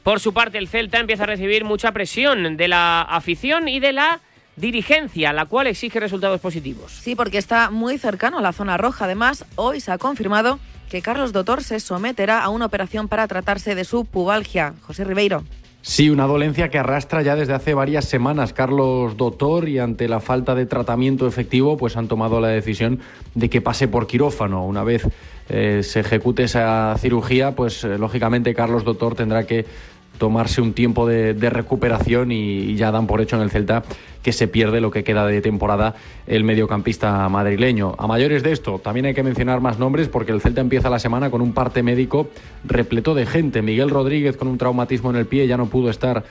[0.02, 3.92] Por su parte, el Celta empieza a recibir mucha presión de la afición y de
[3.92, 4.20] la
[4.56, 6.92] dirigencia, la cual exige resultados positivos.
[6.92, 9.04] Sí, porque está muy cercano a la zona roja.
[9.04, 10.58] Además, hoy se ha confirmado
[10.90, 14.74] que Carlos Dotor se someterá a una operación para tratarse de su pubalgia.
[14.82, 15.44] José Ribeiro.
[15.82, 20.20] Sí, una dolencia que arrastra ya desde hace varias semanas Carlos Doctor y ante la
[20.20, 23.00] falta de tratamiento efectivo pues han tomado la decisión
[23.34, 24.66] de que pase por quirófano.
[24.66, 25.08] Una vez
[25.48, 29.64] eh, se ejecute esa cirugía, pues eh, lógicamente Carlos Doctor tendrá que
[30.20, 33.82] tomarse un tiempo de, recuperación y, ya dan por hecho en el Celta
[34.22, 35.94] que se pierde lo que queda de temporada
[36.26, 37.94] el mediocampista madrileño.
[37.96, 40.98] A mayores de esto, también hay que mencionar más nombres porque el Celta empieza la
[40.98, 42.28] semana con un parte médico
[42.64, 43.62] repleto de gente.
[43.62, 46.22] Miguel Rodríguez con un traumatismo en el pie ya no pudo estar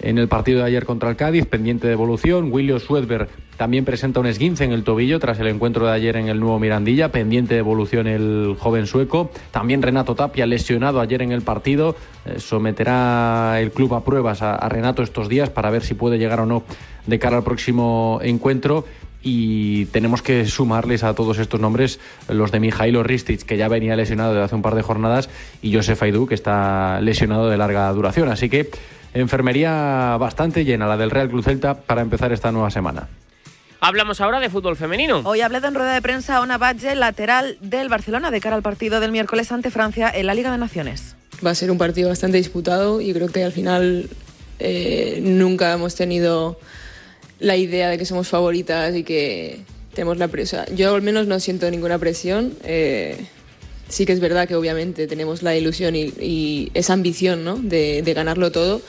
[0.00, 2.52] en el partido de ayer contra el Cádiz, pendiente de evolución.
[2.52, 6.28] William Swedberg también presenta un esguince en el tobillo tras el encuentro de ayer en
[6.28, 9.30] el nuevo Mirandilla, pendiente de evolución el joven sueco.
[9.50, 11.94] También Renato Tapia, lesionado ayer en el partido.
[12.24, 16.40] Eh, someterá el club a pruebas a, Renato estos días para ver si puede llegar
[16.40, 16.64] o no
[17.06, 18.84] de cara al próximo encuentro
[19.22, 23.94] y tenemos que sumarles a todos estos nombres los de Mijailo Ristic, que ya venía
[23.94, 25.30] lesionado desde hace un par de jornadas,
[25.62, 28.28] y Josef Aidú, que está lesionado de larga duración.
[28.28, 28.70] Así que
[29.14, 33.08] enfermería bastante llena, la del Real Cruz Celta, para empezar esta nueva semana.
[33.80, 35.22] Hablamos ahora de fútbol femenino.
[35.24, 38.62] Hoy hablé en rueda de prensa a Ona Badge, lateral del Barcelona, de cara al
[38.62, 41.16] partido del miércoles ante Francia en la Liga de Naciones.
[41.44, 44.08] Va a ser un partido bastante disputado y creo que al final
[44.60, 46.60] eh, nunca hemos tenido
[47.40, 50.64] la idea de que somos favoritas y que tenemos la presión.
[50.76, 52.52] Yo al menos no siento ninguna presión.
[52.62, 53.26] Eh,
[53.92, 57.56] sí que es verdad que obviamente tenemos la ilusión y, esa ambición ¿no?
[57.56, 58.80] de, ganarlo todo,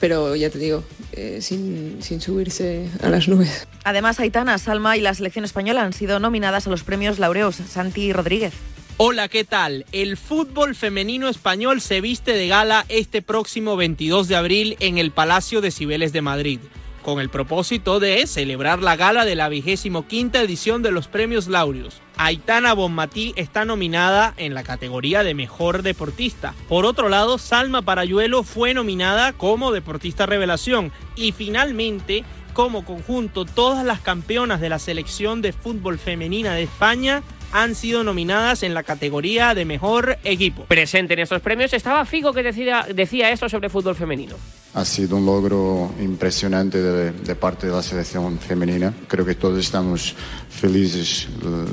[0.00, 3.66] pero ya te digo, eh, sin, sin, subirse a las nubes.
[3.84, 8.12] Además, Aitana, Salma y la selección española han sido nominadas a los premios Laureos Santi
[8.12, 8.52] Rodríguez.
[8.96, 9.86] Hola, ¿qué tal?
[9.90, 15.10] El fútbol femenino español se viste de gala este próximo 22 de abril en el
[15.10, 16.60] Palacio de Cibeles de Madrid
[17.02, 21.48] con el propósito de celebrar la gala de la vigésimo quinta edición de los premios
[21.48, 22.00] Laureus.
[22.16, 26.54] Aitana Bonmatí está nominada en la categoría de mejor deportista.
[26.68, 30.92] Por otro lado, Salma Parayuelo fue nominada como deportista revelación.
[31.16, 37.22] Y finalmente, como conjunto, todas las campeonas de la selección de fútbol femenina de España
[37.54, 40.64] han sido nominadas en la categoría de mejor equipo.
[40.64, 44.34] Presente en estos premios estaba Figo que decía, decía esto sobre fútbol femenino.
[44.74, 48.92] Ha sido un logro impresionante de, parte de la selección femenina.
[49.06, 50.16] Creo que todos estamos
[50.50, 51.28] felices,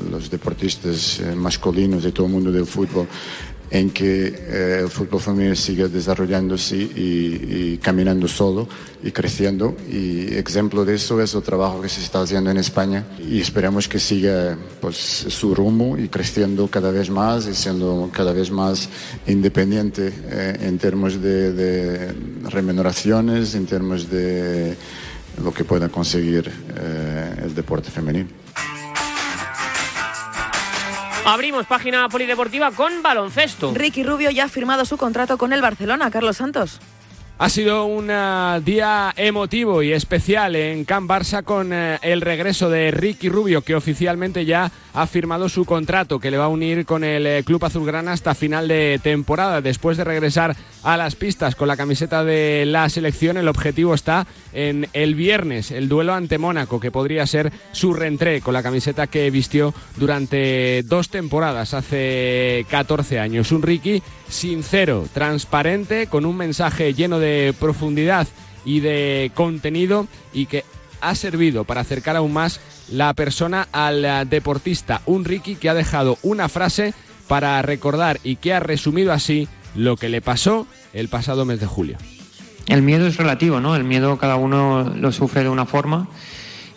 [0.08, 3.08] los deportistas eh, masculinos de todo el mundo del fútbol,
[3.72, 8.68] en que eh, el fútbol femenino siga desarrollándose y, caminando solo
[9.02, 9.74] y creciendo.
[9.90, 13.88] Y ejemplo de eso es el trabajo que se está haciendo en España y esperamos
[13.88, 18.90] que siga pues, su rumbo y creciendo cada vez más y siendo cada vez más
[19.26, 22.12] independiente eh, en términos de,
[22.50, 24.76] remuneraciones, en términos de
[25.42, 28.41] lo que pueda conseguir eh, el deporte femenino.
[31.24, 33.72] Abrimos página polideportiva con baloncesto.
[33.74, 36.80] Ricky Rubio ya ha firmado su contrato con el Barcelona, Carlos Santos.
[37.38, 42.70] Ha sido un eh, día emotivo y especial en Can Barça con eh, el regreso
[42.70, 46.84] de Ricky Rubio, que oficialmente ya ha firmado su contrato, que le va a unir
[46.84, 49.60] con el eh, Club Azulgrana hasta final de temporada.
[49.60, 50.54] Después de regresar
[50.84, 55.70] a las pistas con la camiseta de la selección, el objetivo está en el viernes,
[55.70, 60.82] el duelo ante Mónaco, que podría ser su reentré con la camiseta que vistió durante
[60.84, 63.50] dos temporadas, hace 14 años.
[63.50, 67.21] Un Ricky sincero, transparente, con un mensaje lleno de
[67.58, 68.26] profundidad
[68.64, 70.64] y de contenido y que
[71.00, 72.60] ha servido para acercar aún más
[72.90, 75.02] la persona al eh, deportista.
[75.06, 76.94] Un Ricky que ha dejado una frase
[77.28, 81.66] para recordar y que ha resumido así lo que le pasó el pasado mes de
[81.66, 81.98] julio.
[82.68, 83.74] El miedo es relativo, ¿no?
[83.74, 86.08] El miedo cada uno lo sufre de una forma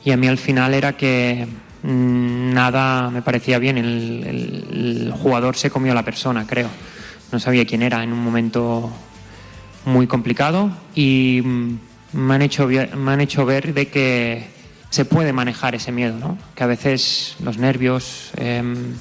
[0.03, 1.47] y a mí al final era que
[1.83, 3.77] mm, nada me parecía bien.
[3.77, 4.23] El,
[4.71, 6.69] el jugador se comió a la persona, creo.
[7.31, 8.91] No sabía quién era en un momento
[9.85, 11.79] muy complicado y mm,
[12.13, 14.47] me han hecho, me han hecho ver de que
[14.89, 16.37] se puede manejar ese miedo, ¿no?
[16.55, 18.93] Que a veces los nervios em,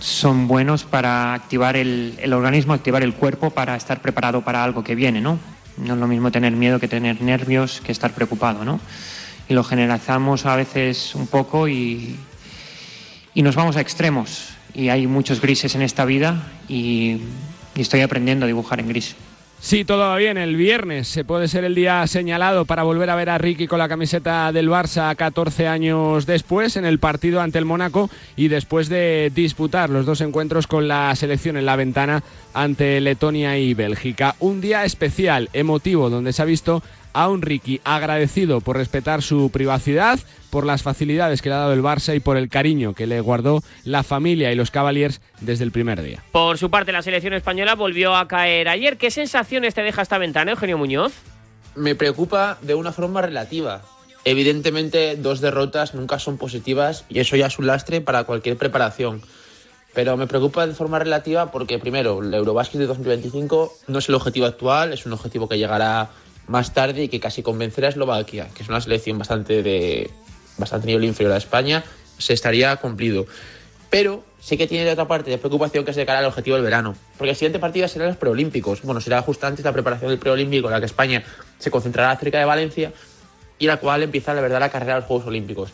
[0.00, 4.82] son buenos para activar el, el organismo, activar el cuerpo para estar preparado para algo
[4.84, 5.38] que viene, ¿no?
[5.76, 8.80] No es lo mismo tener miedo que tener nervios, que estar preocupado, ¿no?
[9.48, 12.16] Y lo generalizamos a veces un poco y,
[13.32, 14.50] y nos vamos a extremos.
[14.74, 17.20] Y hay muchos grises en esta vida y,
[17.74, 19.14] y estoy aprendiendo a dibujar en gris.
[19.60, 23.16] Si todo va bien, el viernes se puede ser el día señalado para volver a
[23.16, 27.58] ver a Ricky con la camiseta del Barça 14 años después en el partido ante
[27.58, 32.22] el Mónaco y después de disputar los dos encuentros con la selección en la ventana
[32.54, 34.36] ante Letonia y Bélgica.
[34.38, 36.80] Un día especial, emotivo, donde se ha visto
[37.18, 40.18] a un Ricky agradecido por respetar su privacidad,
[40.50, 43.20] por las facilidades que le ha dado el Barça y por el cariño que le
[43.20, 46.22] guardó la familia y los Cavaliers desde el primer día.
[46.32, 48.96] Por su parte, la selección española volvió a caer ayer.
[48.96, 51.12] ¿Qué sensaciones te deja esta ventana, Eugenio Muñoz?
[51.78, 53.82] me preocupa de una forma relativa.
[54.24, 59.22] Evidentemente, dos derrotas nunca son positivas y eso ya es un lastre para cualquier preparación.
[59.94, 64.16] Pero me preocupa de forma relativa porque, primero, el Eurobasket de 2025 no es el
[64.16, 66.10] objetivo actual, es un objetivo que llegará
[66.48, 70.10] más tarde y que casi convencerá a Eslovaquia, que es una selección bastante de
[70.56, 71.84] bastante nivel inferior a España,
[72.18, 73.26] se estaría cumplido.
[73.90, 76.64] Pero sí que tiene otra parte de preocupación que es de cara al objetivo del
[76.64, 76.94] verano.
[77.16, 78.82] Porque el siguiente partido será los preolímpicos.
[78.82, 81.22] Bueno, será justo antes la preparación del preolímpico en la que España
[81.58, 82.92] se concentrará cerca de Valencia
[83.58, 85.70] y la cual empieza la verdad la carrera de los Juegos Olímpicos.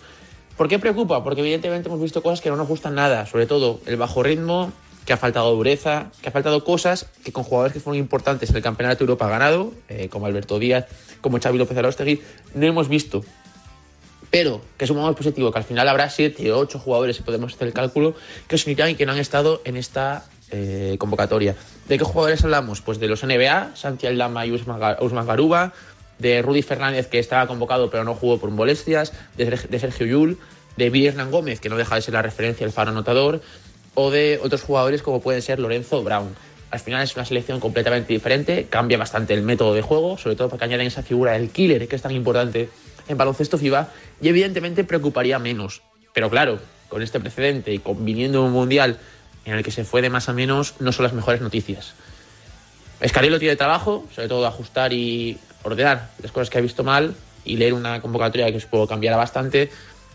[0.57, 1.25] ¿Por qué preocupa?
[1.25, 4.73] Porque evidentemente hemos visto cosas que no nos gustan nada, sobre todo el bajo ritmo,
[5.07, 8.57] que ha faltado dureza, que ha faltado cosas que con jugadores que fueron importantes en
[8.57, 10.87] el Campeonato de Europa ganado, eh, como Alberto Díaz,
[11.21, 12.23] como Xavi López Arostegui,
[12.55, 13.23] no hemos visto.
[14.31, 17.69] Pero que sumamos positivo, que al final habrá 7 o 8 jugadores, si podemos hacer
[17.69, 18.15] el cálculo,
[18.49, 21.55] que significan que no han estado en esta eh, convocatoria.
[21.89, 22.81] ¿De qué jugadores hablamos?
[22.81, 25.73] Pues de los NBA, Santi Aldama y Usman Ga- Usman Garuba,
[26.19, 30.07] de Rudy Fernández, que estaba convocado pero no jugó por molestias, de, Ser- de Sergio
[30.07, 30.39] Yul,
[30.77, 33.41] de Billy Gómez, que no deja de ser la referencia, el faro anotador,
[33.95, 36.35] o de otros jugadores como pueden ser Lorenzo Brown.
[36.71, 40.49] Al final es una selección completamente diferente, cambia bastante el método de juego, sobre todo
[40.49, 42.69] porque añaden esa figura del killer, que es tan importante
[43.07, 43.89] en baloncesto FIBA,
[44.21, 45.83] y evidentemente preocuparía menos.
[46.13, 48.99] Pero claro, con este precedente y con viniendo un mundial
[49.45, 51.95] en el que se fue de más a menos, no son las mejores noticias.
[53.01, 57.15] Escariolo tiene trabajo, sobre todo ajustar y ordenar las cosas que ha visto mal
[57.45, 59.71] y leer una convocatoria que supongo cambiará bastante.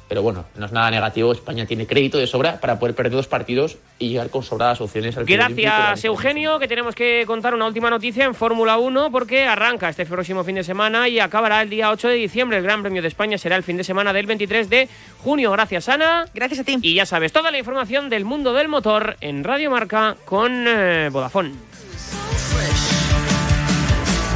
[0.10, 1.32] Pero bueno, no es nada negativo.
[1.32, 5.16] España tiene crédito de sobra para poder perder dos partidos y llegar con sobradas opciones
[5.16, 5.26] al.
[5.26, 10.07] Gracias, Eugenio, que tenemos que contar una última noticia en Fórmula 1 porque arranca este
[10.07, 12.57] próximo fin de semana y acabará el día 8 de diciembre.
[12.57, 14.89] El Gran Premio de España será el fin de semana del 23 de
[15.20, 15.51] junio.
[15.51, 16.26] Gracias, Ana.
[16.34, 16.80] Gracias a ti.
[16.82, 21.10] Y ya sabes, toda la información del mundo del motor en Radio Marca con eh,
[21.12, 21.53] Vodafone.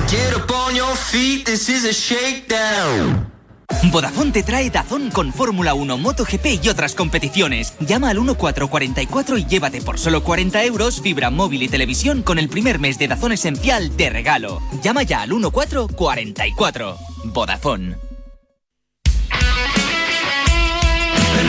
[0.08, 3.33] Get up on your feet, this is a shakedown.
[3.92, 7.74] Vodafone te trae Dazón con Fórmula 1, MotoGP y otras competiciones.
[7.80, 12.50] Llama al 1444 y llévate por solo 40 euros fibra móvil y televisión con el
[12.50, 14.62] primer mes de Dazón Esencial de regalo.
[14.82, 16.98] Llama ya al 1444.
[17.26, 17.96] Vodafone.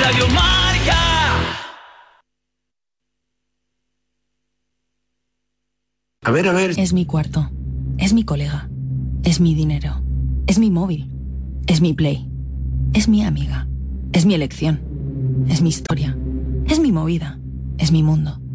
[0.00, 0.98] Radio Marca.
[6.22, 6.74] A ver, a ver.
[6.78, 7.50] Es mi cuarto.
[7.98, 8.68] Es mi colega.
[9.22, 10.02] Es mi dinero.
[10.46, 11.13] Es mi móvil.
[11.66, 12.28] Es mi play.
[12.92, 13.66] Es mi amiga.
[14.12, 14.80] Es mi elección.
[15.48, 16.16] Es mi historia.
[16.66, 17.38] Es mi movida.
[17.78, 18.38] Es mi mundo.